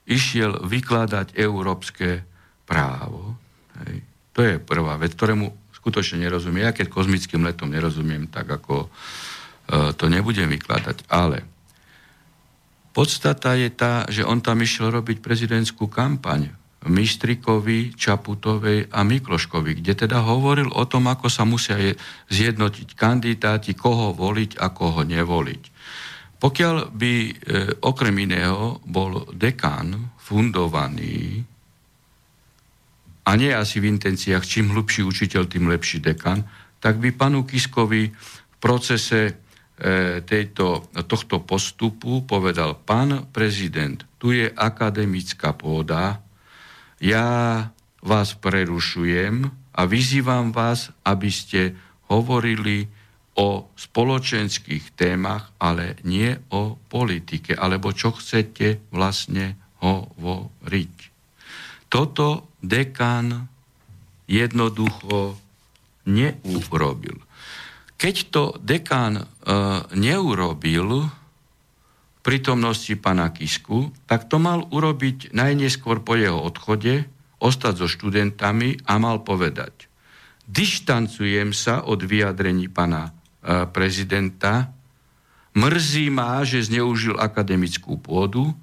[0.04, 2.28] išiel vykladať európske
[2.68, 3.40] právo.
[3.88, 4.04] Hej.
[4.36, 6.68] To je prvá vec, ktorému skutočne nerozumiem.
[6.68, 11.08] Ja keď kozmickým letom nerozumiem, tak ako uh, to nebudem vykladať.
[11.08, 11.59] Ale
[13.00, 16.52] Podstata je tá, že on tam išiel robiť prezidentskú kampaň
[16.92, 21.80] Mistrikovi, Čaputovej a Mikloškovi, kde teda hovoril o tom, ako sa musia
[22.28, 25.64] zjednotiť kandidáti, koho voliť a koho nevoliť.
[26.44, 27.32] Pokiaľ by e,
[27.88, 31.40] okrem iného bol dekán fundovaný
[33.24, 36.44] a nie asi v intenciách, čím hlubší učiteľ, tým lepší dekan,
[36.84, 39.48] tak by panu Kiskovi v procese
[40.28, 46.20] tejto, tohto postupu povedal, pán prezident, tu je akademická pôda,
[47.00, 47.28] ja
[48.04, 51.80] vás prerušujem a vyzývam vás, aby ste
[52.12, 52.92] hovorili
[53.40, 60.96] o spoločenských témach, ale nie o politike, alebo čo chcete vlastne hovoriť.
[61.88, 63.48] Toto dekan
[64.28, 65.40] jednoducho
[66.12, 67.29] neurobil.
[68.00, 69.24] Keď to dekán e,
[69.92, 77.12] neurobil v prítomnosti pana Kisku, tak to mal urobiť najneskôr po jeho odchode,
[77.44, 79.92] ostať so študentami a mal povedať,
[80.48, 83.12] dištancujem sa od vyjadrení pana
[83.44, 84.72] e, prezidenta,
[85.60, 88.56] mrzí ma, že zneužil akademickú pôdu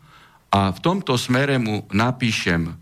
[0.49, 2.75] a v tomto smere mu napíšem e,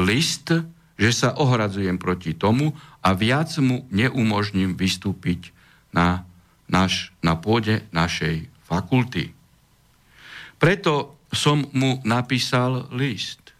[0.00, 0.48] list,
[0.96, 2.72] že sa ohradzujem proti tomu
[3.04, 5.57] a viac mu neumožním vystúpiť
[5.92, 6.24] na,
[6.68, 9.32] naš, na pôde našej fakulty.
[10.58, 13.52] Preto som mu napísal list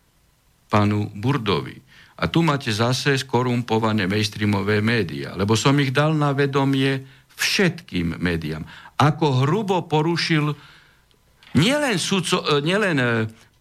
[0.69, 1.81] panu Burdovi.
[2.19, 7.07] A tu máte zase skorumpované mainstreamové médiá, lebo som ich dal na vedomie
[7.39, 8.67] všetkým médiám.
[8.99, 10.51] Ako hrubo porušil
[11.55, 13.07] nielen, sudco, e, nielen e,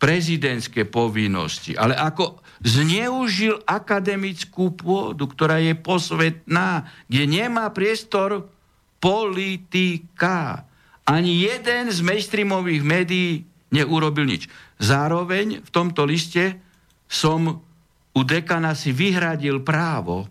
[0.02, 8.50] prezidentské povinnosti, ale ako zneužil akademickú pôdu, ktorá je posvetná, kde nemá priestor
[8.98, 10.66] politika.
[11.08, 14.52] Ani jeden z mainstreamových médií neurobil nič.
[14.78, 16.60] Zároveň v tomto liste
[17.08, 17.64] som
[18.12, 20.28] u dekana si vyhradil právo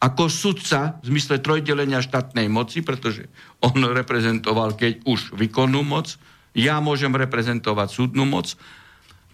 [0.00, 3.28] ako sudca v zmysle trojdelenia štátnej moci, pretože
[3.60, 6.16] on reprezentoval keď už výkonnú moc,
[6.56, 8.56] ja môžem reprezentovať súdnu moc.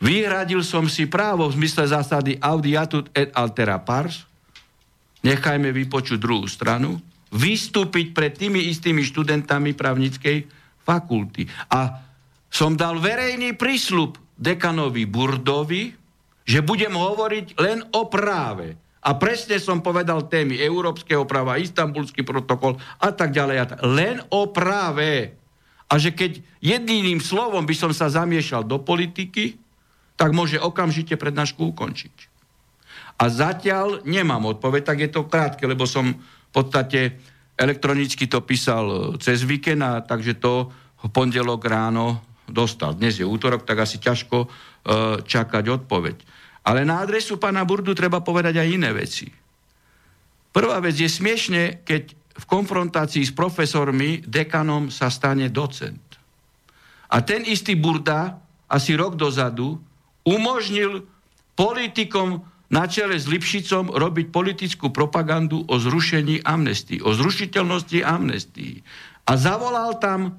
[0.02, 4.26] Vyhradil som si právo v zmysle zásady audiatut et altera pars,
[5.22, 6.98] nechajme vypočuť druhú stranu,
[7.36, 10.48] vystúpiť pred tými istými študentami právnickej
[10.80, 11.44] fakulty.
[11.68, 12.00] A
[12.48, 15.92] som dal verejný prísľub dekanovi Burdovi,
[16.46, 18.78] že budem hovoriť len o práve.
[19.06, 23.82] A presne som povedal témy európskeho práva, istambulský protokol a tak ďalej.
[23.86, 25.36] Len o práve.
[25.86, 29.62] A že keď jediným slovom by som sa zamiešal do politiky,
[30.18, 32.34] tak môže okamžite prednášku ukončiť.
[33.16, 36.18] A zatiaľ nemám odpoveď, tak je to krátke, lebo som
[36.56, 37.00] podstate
[37.52, 40.72] elektronicky to písal e, cez víkend, a takže to
[41.04, 42.96] v pondelok ráno dostal.
[42.96, 44.48] Dnes je útorok, tak asi ťažko e,
[45.20, 46.16] čakať odpoveď.
[46.64, 49.28] Ale na adresu pána Burdu treba povedať aj iné veci.
[50.50, 56.00] Prvá vec je smiešne, keď v konfrontácii s profesormi, dekanom sa stane docent.
[57.12, 59.78] A ten istý Burda asi rok dozadu
[60.26, 61.06] umožnil
[61.54, 68.82] politikom na čele s Lipšicom robiť politickú propagandu o zrušení amnestii, o zrušiteľnosti amnestii.
[69.26, 70.38] A zavolal tam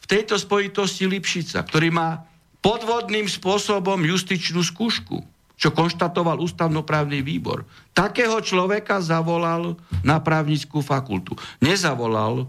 [0.00, 2.24] v tejto spojitosti Lipšica, ktorý má
[2.64, 5.20] podvodným spôsobom justičnú skúšku,
[5.58, 7.68] čo konštatoval ústavnoprávny výbor.
[7.92, 11.36] Takého človeka zavolal na právnickú fakultu.
[11.62, 12.48] Nezavolal,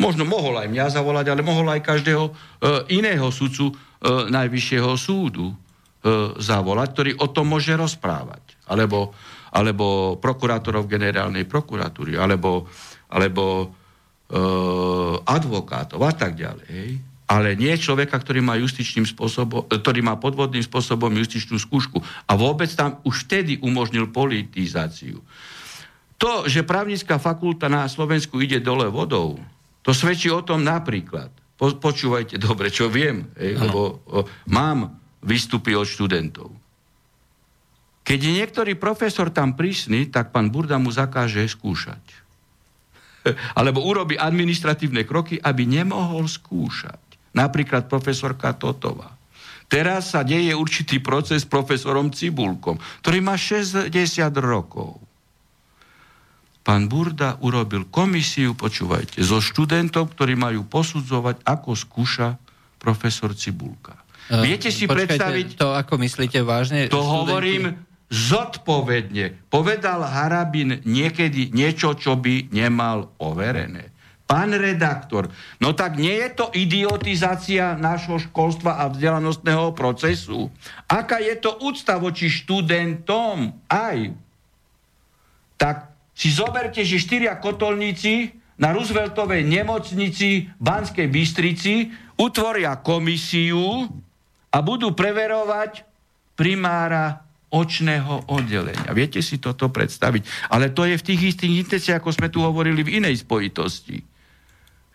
[0.00, 2.32] možno mohol aj mňa zavolať, ale mohol aj každého e,
[2.96, 5.54] iného sudcu Najvyššieho súdu
[6.38, 8.58] zavolať, ktorý o tom môže rozprávať.
[8.66, 9.14] Alebo,
[9.54, 12.66] alebo prokurátorov generálnej prokuratúry, alebo,
[13.06, 13.70] alebo
[15.28, 21.08] advokátov a tak ďalej ale nie človeka, ktorý má justičným spôsobom, ktorý má podvodným spôsobom
[21.16, 22.04] justičnú skúšku.
[22.28, 25.24] A vôbec tam už vtedy umožnil politizáciu.
[26.20, 29.40] To, že právnická fakulta na Slovensku ide dole vodou,
[29.80, 31.32] to svedčí o tom napríklad.
[31.56, 34.22] Po, počúvajte dobre, čo viem, hej, lebo o,
[34.52, 36.50] mám výstupy od študentov.
[38.02, 42.02] Keď je niektorý profesor tam prísny, tak pán Burda mu zakáže skúšať.
[43.58, 46.98] Alebo urobi administratívne kroky, aby nemohol skúšať.
[47.32, 49.14] Napríklad profesorka Totová.
[49.70, 53.88] Teraz sa deje určitý proces s profesorom Cibulkom, ktorý má 60
[54.36, 55.00] rokov.
[56.60, 62.36] Pán Burda urobil komisiu, počúvajte, zo študentov, ktorí majú posudzovať, ako skúša
[62.76, 64.01] profesor Cibulka.
[64.30, 65.46] Uh, Viete si počkajte, predstaviť...
[65.58, 66.86] To ako myslíte vážne?
[66.86, 67.14] To študenti?
[67.16, 67.64] hovorím
[68.12, 69.48] zodpovedne.
[69.48, 73.88] Povedal Harabin niekedy niečo, čo by nemal overené.
[74.28, 75.28] Pán redaktor,
[75.60, 80.48] no tak nie je to idiotizácia nášho školstva a vzdelanostného procesu?
[80.88, 83.52] Aká je to úcta voči študentom?
[83.68, 83.98] Aj.
[85.60, 93.88] Tak si zoberte, že štyria kotolníci na Rooseveltovej nemocnici v Banskej Bystrici utvoria komisiu
[94.52, 95.88] a budú preverovať
[96.36, 98.92] primára očného oddelenia.
[98.96, 100.52] Viete si toto predstaviť?
[100.52, 104.12] Ale to je v tých istých intenciách, ako sme tu hovorili v inej spojitosti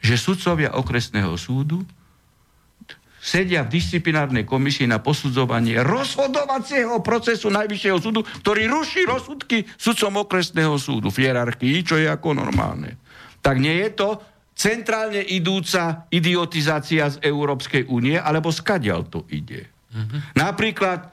[0.01, 1.81] že sudcovia okresného súdu
[3.17, 10.77] sedia v disciplinárnej komisii na posudzovanie rozhodovacieho procesu Najvyššieho súdu, ktorý ruší rozsudky sudcom okresného
[10.79, 12.95] súdu v hierarchii, čo je ako normálne.
[13.43, 14.09] Tak nie je to
[14.57, 19.69] centrálne idúca idiotizácia z Európskej únie, alebo skadiaľ to ide.
[19.93, 20.19] Mm-hmm.
[20.33, 21.07] Napríklad e,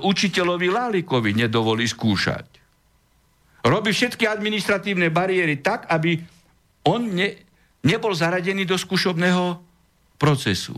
[0.00, 2.48] učiteľovi Lálikovi nedovolí skúšať.
[3.60, 6.16] Robí všetky administratívne bariéry tak, aby
[6.88, 7.36] on ne,
[7.84, 9.60] nebol zaradený do skúšobného
[10.16, 10.72] procesu.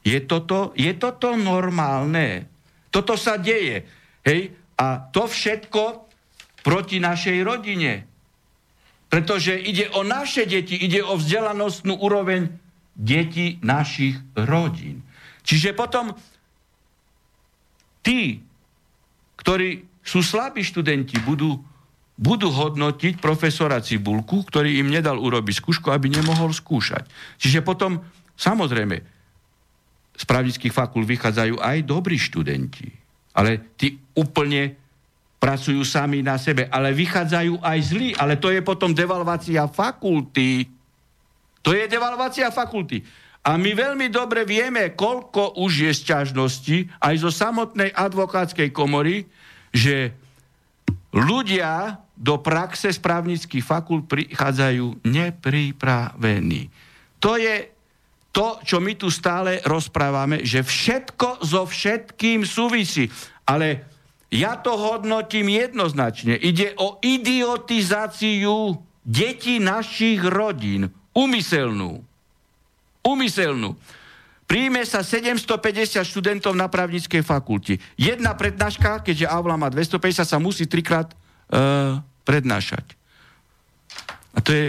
[0.00, 2.48] Je toto, je toto normálne?
[2.88, 3.84] Toto sa deje.
[4.24, 4.56] Hej?
[4.80, 6.08] A to všetko
[6.64, 8.11] proti našej rodine.
[9.12, 12.48] Pretože ide o naše deti, ide o vzdelanostnú úroveň
[12.96, 15.04] detí našich rodín.
[15.44, 16.16] Čiže potom
[18.00, 18.40] tí,
[19.36, 21.60] ktorí sú slabí študenti, budú
[22.22, 27.08] budú hodnotiť profesora Cibulku, ktorý im nedal urobiť skúšku, aby nemohol skúšať.
[27.40, 28.04] Čiže potom,
[28.38, 28.96] samozrejme,
[30.12, 32.86] z právnických fakult vychádzajú aj dobrí študenti,
[33.34, 34.76] ale tí úplne
[35.42, 40.70] pracujú sami na sebe, ale vychádzajú aj zlí, ale to je potom devalvácia fakulty.
[41.66, 43.02] To je devalvácia fakulty.
[43.42, 49.26] A my veľmi dobre vieme, koľko už je sťažnosti aj zo samotnej advokátskej komory,
[49.74, 50.14] že
[51.10, 56.70] ľudia do praxe správnických fakult prichádzajú nepripravení.
[57.18, 57.66] To je
[58.30, 63.10] to, čo my tu stále rozprávame, že všetko so všetkým súvisí.
[63.42, 63.91] Ale
[64.32, 66.40] ja to hodnotím jednoznačne.
[66.40, 70.88] Ide o idiotizáciu detí našich rodín.
[71.12, 72.00] Umyselnú.
[73.04, 73.76] Umyselnú.
[74.48, 77.76] Príjme sa 750 študentov na právnickej fakulte.
[78.00, 82.96] Jedna prednáška, keďže Avla má 250, sa musí trikrát uh, prednášať.
[84.32, 84.66] A to je...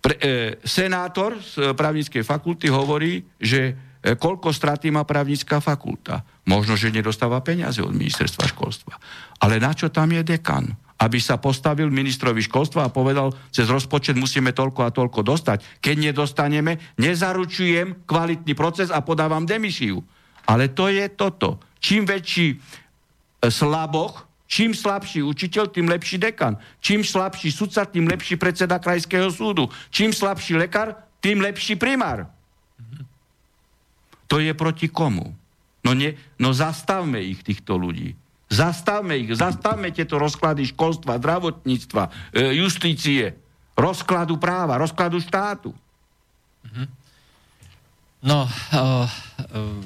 [0.00, 6.24] Pre, e, senátor z právnickej fakulty hovorí, že e, koľko straty má právnická fakulta.
[6.48, 8.96] Možno, že nedostáva peniaze od ministerstva školstva.
[9.44, 10.72] Ale na čo tam je dekan?
[11.00, 15.80] aby sa postavil ministrovi školstva a povedal, cez rozpočet musíme toľko a toľko dostať.
[15.80, 20.04] Keď nedostaneme, nezaručujem kvalitný proces a podávam demisiu.
[20.44, 21.56] Ale to je toto.
[21.80, 22.56] Čím väčší e,
[23.48, 26.60] slaboch, čím slabší učiteľ, tým lepší dekan.
[26.84, 29.72] Čím slabší sudca, tým lepší predseda krajského súdu.
[29.88, 32.28] Čím slabší lekár, tým lepší primár.
[34.30, 35.34] To je proti komu?
[35.82, 38.14] No, nie, no zastavme ich, týchto ľudí.
[38.50, 43.34] Zastavme ich, zastavme tieto rozklady školstva, zdravotníctva, e, justície,
[43.74, 45.74] rozkladu práva, rozkladu štátu.
[46.70, 46.84] Mhm.
[48.20, 49.08] No, uh,
[49.56, 49.80] uh,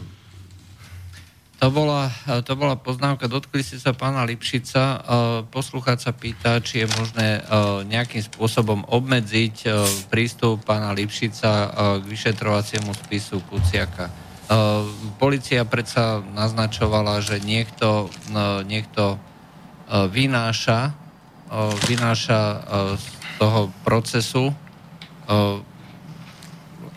[1.63, 2.11] to bola,
[2.43, 5.01] to bola poznámka, dotkli si sa pána Lipšica.
[5.49, 7.41] Poslúchať sa pýta, či je možné
[7.89, 9.65] nejakým spôsobom obmedziť
[10.13, 14.24] prístup pána Lipšica k vyšetrovaciemu spisu Kuciaka.
[14.45, 14.85] Uh,
[15.17, 21.01] policia predsa naznačovala, že niekto, uh, niekto uh, vynáša,
[21.87, 22.41] vynáša
[22.99, 23.07] z
[23.39, 24.51] toho procesu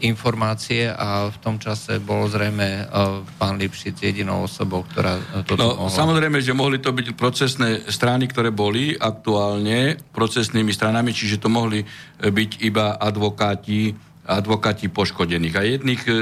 [0.02, 2.90] informácie a v tom čase bol zrejme
[3.38, 5.94] pán Lipšic jedinou osobou, ktorá toto no, mohla.
[5.94, 11.86] Samozrejme, že mohli to byť procesné strany, ktoré boli aktuálne procesnými stranami, čiže to mohli
[12.18, 13.94] byť iba advokáti
[14.28, 15.56] advokáti poškodených.
[15.56, 16.16] A jedných, e,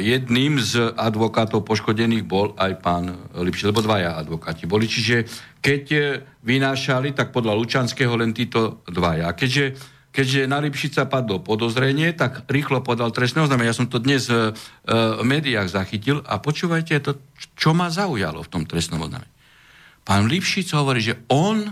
[0.00, 3.04] jedným z advokátov poškodených bol aj pán
[3.36, 4.88] Lipšic, lebo dvaja advokáti boli.
[4.88, 5.28] Čiže
[5.60, 5.84] keď
[6.42, 9.36] vynášali, tak podľa Lučanského len títo dvaja.
[9.36, 13.70] Keďže keďže na Lipšica padlo podozrenie, tak rýchlo podal trestné oznámenie.
[13.70, 14.50] Ja som to dnes e,
[14.88, 17.22] v médiách zachytil a počúvajte to,
[17.54, 19.30] čo ma zaujalo v tom trestnom oznámení.
[20.02, 21.68] Pán Lipšic hovorí, že on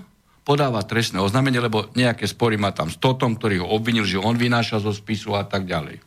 [0.46, 4.38] podáva trestné oznámenie, lebo nejaké spory má tam s Totom, ktorý ho obvinil, že on
[4.38, 5.98] vynáša zo spisu a tak ďalej.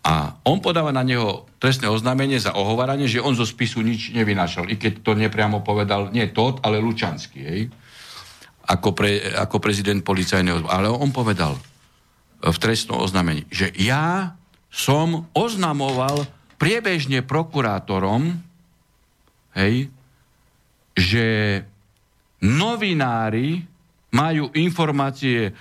[0.00, 4.72] A on podáva na neho trestné oznámenie za ohováranie, že on zo spisu nič nevynášal.
[4.72, 7.40] I keď to nepriamo povedal, nie Tot, ale Lučanský.
[7.44, 7.62] Hej?
[8.70, 10.70] ako, pre, ako prezident policajného.
[10.70, 11.58] Ale on povedal
[12.40, 14.38] v trestnom oznámení, že ja
[14.70, 16.24] som oznamoval
[16.56, 18.38] priebežne prokurátorom,
[19.58, 19.90] hej,
[20.94, 21.26] že
[22.44, 23.64] novinári
[24.10, 25.52] majú informácie e,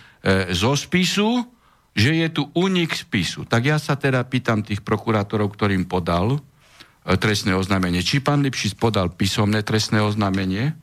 [0.56, 1.46] zo spisu,
[1.94, 3.46] že je tu unik spisu.
[3.46, 6.40] Tak ja sa teda pýtam tých prokurátorov, ktorým podal e,
[7.20, 8.02] trestné oznámenie.
[8.02, 10.74] Či pán Lipšic podal písomné trestné oznámenie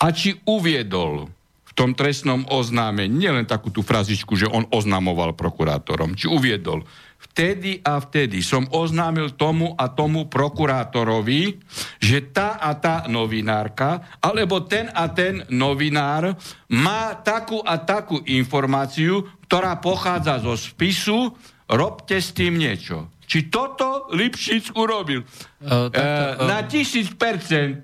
[0.00, 1.28] a či uviedol
[1.74, 6.86] tom trestnom oznámení, nielen takú tú frazičku, že on oznamoval prokurátorom, či uviedol,
[7.30, 11.56] vtedy a vtedy som oznámil tomu a tomu prokurátorovi,
[12.02, 16.36] že tá a tá novinárka, alebo ten a ten novinár
[16.68, 21.32] má takú a takú informáciu, ktorá pochádza zo spisu,
[21.70, 23.08] robte s tým niečo.
[23.24, 25.24] Či toto Lipšic urobil?
[25.64, 27.80] Uh, takto, uh, na tisíc percent.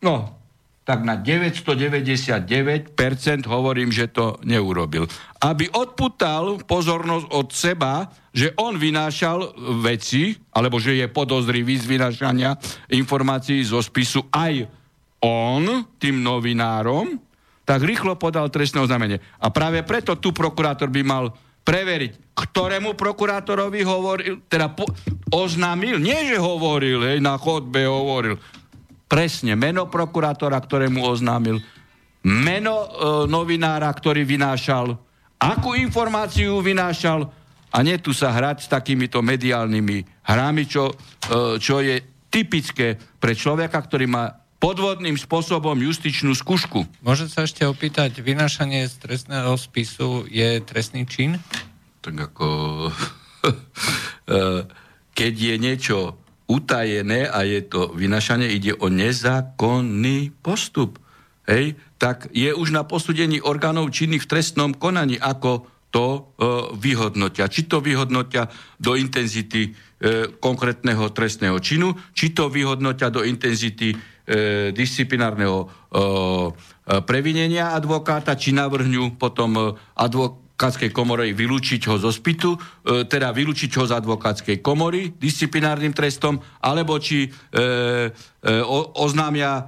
[0.00, 0.37] No,
[0.88, 2.96] tak na 999%
[3.44, 5.04] hovorím, že to neurobil.
[5.36, 9.52] Aby odputal pozornosť od seba, že on vynášal
[9.84, 12.56] veci, alebo že je podozrivý z vynášania
[12.88, 14.64] informácií zo spisu aj
[15.20, 17.20] on, tým novinárom,
[17.68, 19.20] tak rýchlo podal trestné oznámenie.
[19.44, 21.36] A práve preto tu prokurátor by mal
[21.68, 24.88] preveriť, ktorému prokurátorovi hovoril, teda po,
[25.28, 28.40] oznámil, nie že hovoril, hej, na chodbe hovoril,
[29.08, 31.58] presne meno prokurátora, ktorému oznámil,
[32.22, 32.88] meno e,
[33.26, 34.94] novinára, ktorý vynášal,
[35.40, 37.32] akú informáciu vynášal
[37.72, 43.32] a nie tu sa hrať s takýmito mediálnymi hrami, čo, e, čo je typické pre
[43.32, 46.84] človeka, ktorý má podvodným spôsobom justičnú skúšku.
[47.00, 51.40] Môžem sa ešte opýtať, vynášanie z trestného spisu je trestný čin?
[52.04, 52.46] Tak ako...
[54.28, 54.60] E,
[55.16, 55.96] keď je niečo
[56.48, 60.96] utajené a je to vynašanie, ide o nezákonný postup.
[61.44, 61.76] Hej?
[62.00, 66.20] Tak je už na posúdení orgánov činných v trestnom konaní, ako to e,
[66.76, 67.48] vyhodnotia.
[67.48, 73.96] Či to vyhodnotia do intenzity e, konkrétneho trestného činu, či to vyhodnotia do intenzity e,
[74.72, 76.04] disciplinárneho e, e
[77.04, 79.64] previnenia advokáta, či navrhňu potom e,
[79.96, 85.94] advokáta advokátskej komore vylúčiť ho zo spytu, e, teda vylúčiť ho z advokátskej komory disciplinárnym
[85.94, 89.62] trestom, alebo či e, e, o, oznámia e,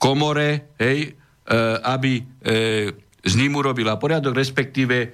[0.00, 1.08] komore, hej, e,
[1.84, 2.22] aby e,
[3.20, 5.06] s ním urobila poriadok, respektíve e,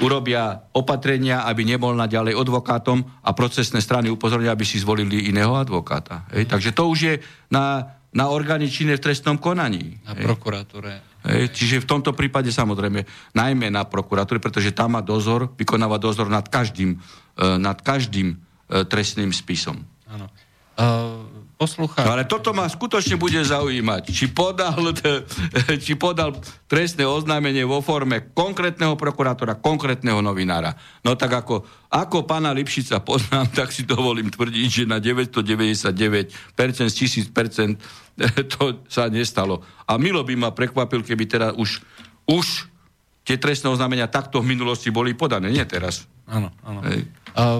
[0.00, 6.24] urobia opatrenia, aby nebol naďalej advokátom a procesné strany upozornia, aby si zvolili iného advokáta.
[6.32, 6.48] Hej.
[6.48, 7.14] Takže to už je
[7.52, 10.00] na, na orgány činné v trestnom konaní.
[10.08, 11.08] Na prokuratúre.
[11.26, 13.02] Čiže v tomto prípade samozrejme,
[13.34, 18.86] najmä na prokuratúre, pretože tam má dozor, vykonáva dozor nad každým, uh, nad každým uh,
[18.86, 19.82] trestným spisom.
[20.06, 20.30] Áno.
[20.78, 22.06] Uh, posluchá...
[22.06, 24.14] No, ale toto ma skutočne bude zaujímať.
[24.14, 24.78] Či podal,
[25.84, 26.38] či podal
[26.70, 30.78] trestné oznámenie vo forme konkrétneho prokurátora, konkrétneho novinára.
[31.02, 36.30] No tak ako, ako pána Lipšica poznám, tak si dovolím tvrdiť, že na 999%
[36.86, 37.34] z 1000%
[38.54, 39.66] to sa nestalo.
[39.90, 41.82] A Milo by ma prekvapil, keby teda už,
[42.30, 42.70] už
[43.26, 46.06] tie trestné oznámenia takto v minulosti boli podané, nie teraz.
[46.24, 46.80] Áno, áno.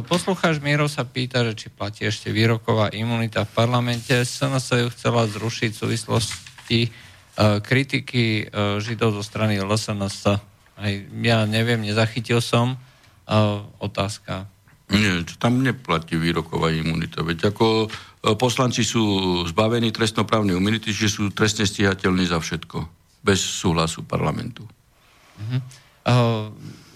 [0.07, 4.13] Poslucháč Miro sa pýta, že či platí ešte výroková imunita v parlamente.
[4.13, 10.41] SNS ju chcela zrušiť v súvislosti uh, kritiky uh, Židov zo strany LSNS.
[10.79, 10.93] Aj,
[11.23, 12.79] ja neviem, nezachytil som.
[13.29, 14.49] Uh, otázka.
[14.89, 17.21] Nie, tam neplatí výroková imunita.
[17.21, 19.03] Veď ako E, poslanci sú
[19.47, 22.83] zbavení trestnoprávnej imunity, že sú trestne stíhateľní za všetko,
[23.23, 24.67] bez súhlasu parlamentu.
[25.39, 25.61] Uh-huh.
[26.09, 26.51] Uh,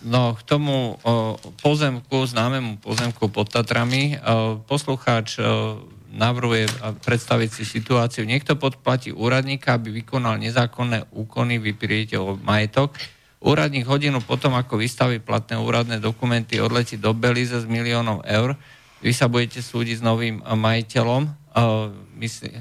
[0.06, 5.78] no, k tomu uh, pozemku, známemu pozemku pod Tatrami, uh, poslucháč uh,
[6.12, 6.68] navrhuje
[7.08, 8.28] predstaviť si situáciu.
[8.28, 13.00] Niekto podplatí úradníka, aby vykonal nezákonné úkony, vyprieť o majetok,
[13.42, 18.54] Úradník hodinu potom, ako vystaví platné úradné dokumenty, odletí do Belize s miliónom eur.
[19.02, 21.26] Vy sa budete súdiť s novým majiteľom.
[22.22, 22.54] Myslí,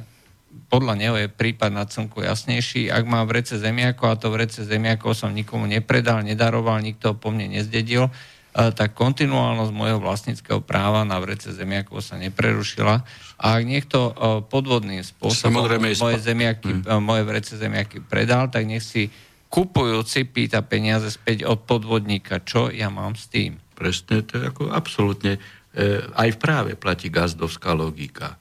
[0.71, 2.87] podľa neho je prípad na slnku jasnejší.
[2.87, 7.11] Ak mám v rece zemiakov a to v rece zemiakov som nikomu nepredal, nedaroval, nikto
[7.15, 8.07] po mne nezdedil,
[8.51, 13.03] tak kontinuálnosť môjho vlastníckého práva na vrece zemiakov sa neprerušila.
[13.39, 14.11] A ak niekto
[14.51, 16.99] podvodným spôsobom moje, zemiaky, hmm.
[16.99, 19.07] moje vrece zemiaky predal, tak nech si
[19.51, 22.43] kupujúci pýta peniaze späť od podvodníka.
[22.43, 23.59] Čo ja mám s tým?
[23.75, 25.39] Presne, to je ako absolútne.
[25.75, 28.39] E, aj v práve platí gazdovská logika.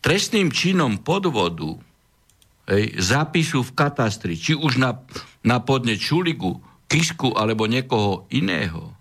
[0.00, 1.76] Trestným činom podvodu
[2.72, 4.96] hej, zápisu v katastri, či už na,
[5.44, 8.96] na podne Čuligu, Kisku alebo niekoho iného,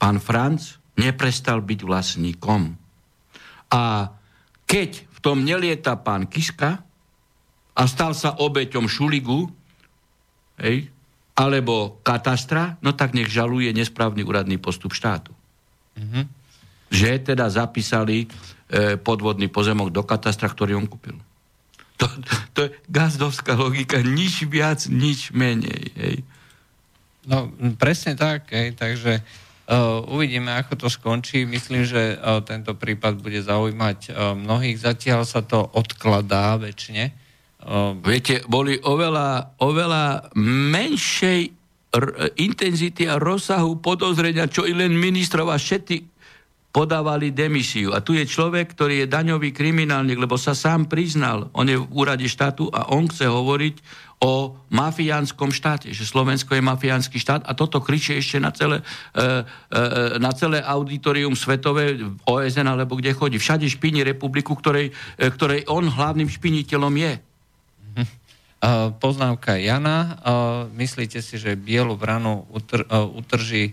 [0.00, 2.72] pán Franc neprestal byť vlastníkom.
[3.74, 3.82] A
[4.64, 6.80] keď v tom nelieta pán Kiska
[7.76, 9.50] a stal sa obeťom Šuligu,
[10.62, 10.88] hej,
[11.36, 15.32] alebo katastra, no tak nech žaluje nesprávny úradný postup štátu.
[15.96, 16.24] Mm-hmm.
[16.92, 18.28] Že teda zapísali
[19.02, 21.18] podvodný pozemok do katastra, ktorý on kúpil.
[22.00, 22.06] To,
[22.56, 25.92] to je gazdovská logika, nič viac, nič menej.
[25.98, 26.16] Hej.
[27.28, 31.44] No, presne tak, hej, takže uh, uvidíme, ako to skončí.
[31.44, 34.80] Myslím, že uh, tento prípad bude zaujímať uh, mnohých.
[34.80, 37.28] Zatiaľ sa to odkladá väčšine.
[38.00, 40.32] Viete, boli oveľa, oveľa
[40.72, 41.40] menšej
[41.92, 46.19] r- intenzity a rozsahu podozrenia, čo i len ministrov a všetci
[46.70, 47.90] podávali demisiu.
[47.90, 51.50] A tu je človek, ktorý je daňový kriminálnik, lebo sa sám priznal.
[51.50, 53.76] On je v úrade štátu a on chce hovoriť
[54.20, 58.84] o mafiánskom štáte, že Slovensko je mafiánsky štát a toto kričí ešte na celé,
[59.16, 59.80] e, e,
[60.20, 61.96] na celé auditorium svetové,
[62.28, 63.40] OSN alebo kde chodí.
[63.40, 67.12] Všade špiní republiku, ktorej, e, ktorej on hlavným špiniteľom je.
[68.60, 70.20] Uh, poznámka Jana.
[70.20, 73.72] Uh, myslíte si, že bielu vranu utr, uh, utrží,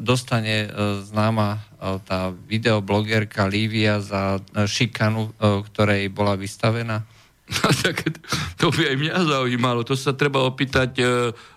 [0.00, 0.68] dostane
[1.08, 1.64] známa
[2.04, 7.04] tá videoblogerka Lívia za šikanu, ktorej bola vystavená?
[7.62, 8.02] No, tak
[8.58, 9.86] to by aj mňa zaujímalo.
[9.86, 11.04] To sa treba opýtať e,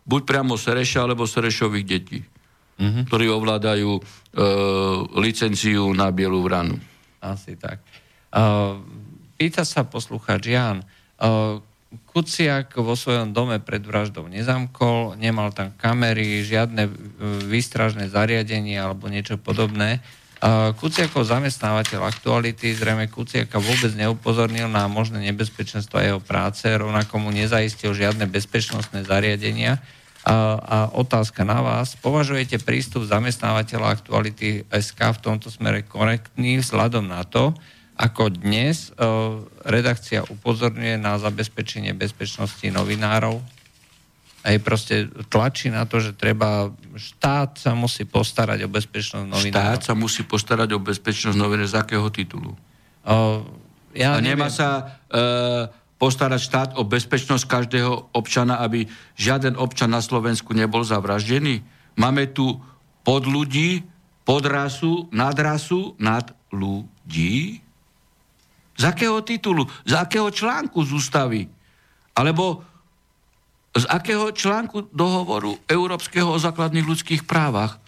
[0.05, 3.09] buď priamo Sereša, alebo Serešových detí, mm-hmm.
[3.09, 4.01] ktorí ovládajú e,
[5.17, 6.77] licenciu na bielu vranu.
[7.17, 7.81] Asi tak.
[7.81, 8.37] E,
[9.41, 10.85] pýta sa poslucháč Jan.
[10.85, 10.85] E,
[12.09, 16.91] Kuciak vo svojom dome pred vraždou nezamkol, nemal tam kamery, žiadne e,
[17.45, 20.01] výstražné zariadenie alebo niečo podobné.
[20.79, 27.91] Kuciakov zamestnávateľ aktuality zrejme Kuciaka vôbec neupozornil na možné nebezpečenstvo jeho práce, rovnako mu nezaistil
[27.91, 29.83] žiadne bezpečnostné zariadenia.
[30.23, 31.95] A, a otázka na vás.
[31.99, 37.55] Považujete prístup zamestnávateľa aktuality SK v tomto smere korektný vzhľadom na to,
[37.99, 43.43] ako dnes uh, redakcia upozorňuje na zabezpečenie bezpečnosti novinárov
[44.39, 44.95] aj proste
[45.27, 49.51] tlačí na to, že treba, štát sa musí postarať o bezpečnosť novinárov.
[49.51, 52.51] Štát sa musí postarať o bezpečnosť novinárov z akého titulu?
[53.03, 53.43] O,
[53.91, 54.55] ja A nemá neviem.
[54.55, 54.83] sa e,
[55.99, 58.87] postarať štát o bezpečnosť každého občana, aby
[59.19, 61.59] žiaden občan na Slovensku nebol zavraždený?
[61.99, 62.63] Máme tu
[63.03, 63.83] pod ľudí,
[64.23, 67.59] pod rasu, nad rasu, nad ľudí?
[68.79, 69.67] Z akého titulu?
[69.83, 71.41] Z akého článku z ústavy?
[72.15, 72.63] Alebo
[73.75, 77.79] z akého článku dohovoru Európskeho o základných ľudských právach e,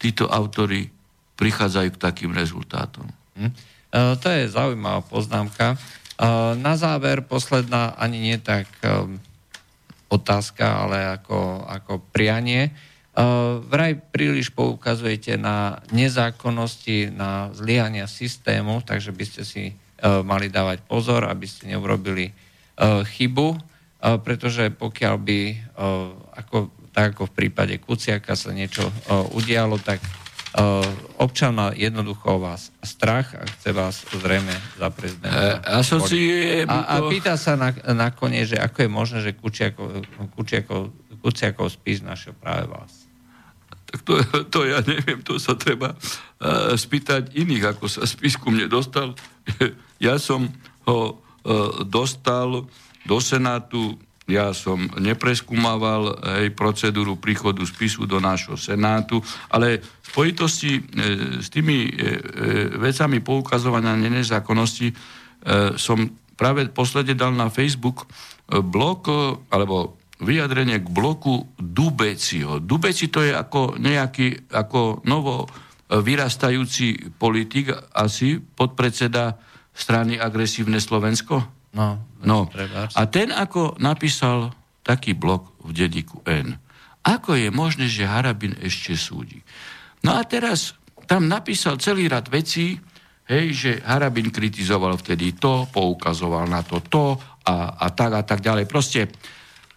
[0.00, 0.88] títo autory
[1.36, 3.04] prichádzajú k takým rezultátom?
[3.36, 3.52] Hm?
[3.52, 3.52] E,
[4.16, 5.76] to je zaujímavá poznámka.
[5.76, 5.76] E,
[6.56, 9.20] na záver posledná ani nie tak e,
[10.08, 12.72] otázka, ale ako, ako prianie.
[13.68, 19.64] Vraj príliš poukazujete na nezákonnosti, na zlyhania systému, takže by ste si
[20.02, 22.32] mali dávať pozor, aby ste neurobili
[22.72, 23.58] E, chybu, e,
[24.24, 25.56] pretože pokiaľ by, e,
[26.40, 28.88] ako, tak ako v prípade Kuciaka sa niečo
[29.32, 30.00] udialo, tak
[31.16, 35.64] občan má jednoducho vás strach a chce vás zrejme za prezidenta.
[36.68, 40.04] A, a, a pýta sa na, nakoniec, že ako je možné, že Kuciakov,
[40.36, 40.92] Kuciakov,
[41.24, 43.01] Kuciakov spís našiel práve vás.
[43.92, 44.12] Tak to,
[44.48, 49.12] to ja neviem, to sa treba uh, spýtať iných, ako sa spis ku mne dostal.
[50.00, 50.48] ja som
[50.88, 52.70] ho E, dostal
[53.02, 53.98] do Senátu,
[54.30, 59.18] ja som nepreskúmaval hej, procedúru príchodu spisu do nášho Senátu,
[59.50, 60.82] ale v spojitosti e,
[61.42, 61.98] s tými e, e,
[62.78, 64.94] vecami poukazovania nezákonnosti e,
[65.74, 65.98] som
[66.38, 69.10] práve posledne dal na Facebook e, blok,
[69.50, 72.62] alebo vyjadrenie k bloku Dubeciho.
[72.62, 75.50] Dubeci to je ako nejaký, ako novo
[75.92, 79.36] vyrastajúci politik, asi podpredseda
[79.74, 81.42] strany Agresívne Slovensko?
[81.76, 82.46] No, No.
[82.48, 82.94] trebárs.
[82.94, 84.54] A ten ako napísal
[84.86, 86.56] taký blok v denníku N.
[87.02, 89.42] Ako je možné, že Harabin ešte súdi?
[90.06, 90.78] No a teraz
[91.10, 92.78] tam napísal celý rad vecí,
[93.26, 98.38] hej, že Harabin kritizoval vtedy to, poukazoval na to to a, a tak a tak
[98.38, 98.70] ďalej.
[98.70, 99.10] Proste,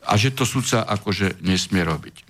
[0.06, 2.26] a že to sudca akože nesmie robiť.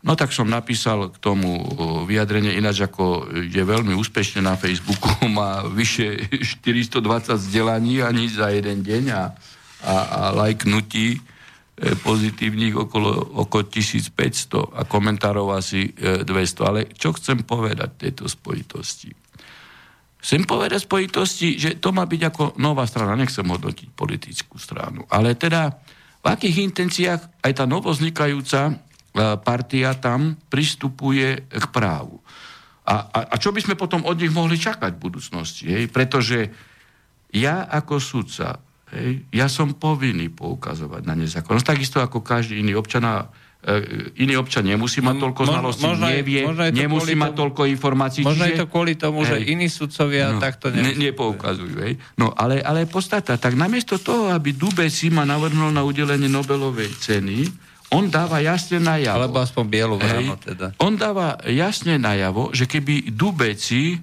[0.00, 5.12] No tak som napísal k tomu o, vyjadrenie, ináč ako je veľmi úspešne na Facebooku,
[5.28, 9.22] má vyše 420 vzdelaní ani za jeden deň a,
[9.84, 11.18] a, a lajknutí e,
[12.00, 16.64] pozitívnych okolo, okolo 1500 a komentárov asi e, 200.
[16.64, 19.12] Ale čo chcem povedať v tejto spojitosti?
[20.20, 25.36] Chcem povedať spojitosti, že to má byť ako nová strana, nechcem hodnotiť politickú stranu, ale
[25.36, 25.76] teda
[26.20, 28.74] v akých intenciách aj tá novoznikajúca e,
[29.40, 32.20] partia tam pristupuje k právu.
[32.84, 35.64] A, a, a čo by sme potom od nich mohli čakať v budúcnosti?
[35.70, 35.88] Hej?
[35.88, 36.50] Pretože
[37.30, 38.58] ja ako sudca,
[38.90, 43.06] hej, ja som povinný poukazovať na nezákonnosť, takisto ako každý iný občan
[44.16, 48.24] iný občan nemusí mať toľko znalostí, možno nevie, možno nemusí mať toľko informácií.
[48.24, 49.52] Možno je čiže- to kvôli tomu, že Hej.
[49.52, 51.76] iní sudcovia takto ne, nepoukazujú.
[51.84, 52.00] Hej.
[52.16, 56.88] No ale, ale podstata, tak namiesto toho, aby Dube si ma navrhnul na udelenie Nobelovej
[57.04, 57.52] ceny,
[57.92, 59.28] on dáva jasne najavo.
[59.28, 60.72] Alebo aspoň bielu vrano teda.
[60.80, 63.98] On dáva jasne najavo, že keby Dubeci, e,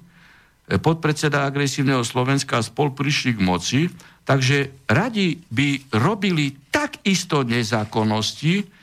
[0.78, 3.82] podpredseda agresívneho Slovenska spol prišli k moci,
[4.22, 8.77] takže radi by robili takisto nezákonnosti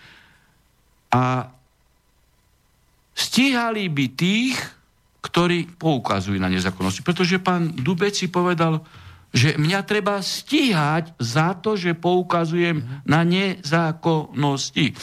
[1.14, 1.46] a
[3.14, 4.58] stíhali by tých,
[5.22, 7.06] ktorí poukazujú na nezákonnosti.
[7.06, 8.82] Pretože pán Dubeci povedal,
[9.34, 14.94] že mňa treba stíhať za to, že poukazujem na nezákonnosti.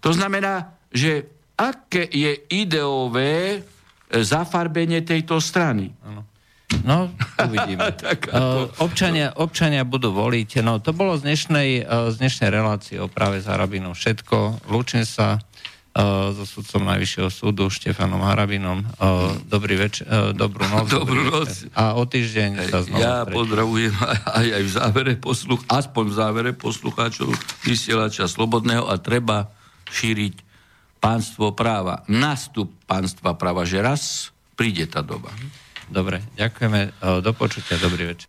[0.00, 3.60] To znamená, že aké je ideové e,
[4.24, 5.92] zafarbenie tejto strany.
[6.84, 7.08] No,
[7.40, 7.80] uvidíme.
[7.98, 10.60] Tak Uh, občania, občania budú voliť.
[10.60, 14.68] No, to bolo z dnešnej, uh, z dnešnej relácie o práve s Harabinom všetko.
[14.68, 15.40] Lúčim sa
[15.98, 18.86] so sudcom Najvyššieho súdu Štefanom Harabinom.
[18.96, 20.86] Uh, dobrý več- uh, dobrú noc.
[20.88, 21.50] Dobrú noc.
[21.74, 23.34] A o týždeň sa znova Ja stretneme.
[23.34, 23.94] pozdravujem
[24.30, 27.28] aj, aj, v závere posluch, aspoň v závere poslucháčov
[27.62, 29.50] vysielača Slobodného a treba
[29.90, 30.34] šíriť
[30.98, 32.06] pánstvo práva.
[32.06, 35.30] Nastup pánstva práva, že raz príde tá doba.
[35.88, 36.94] Dobre, ďakujeme.
[37.24, 37.80] Do počutia.
[37.80, 38.28] Dobrý večer.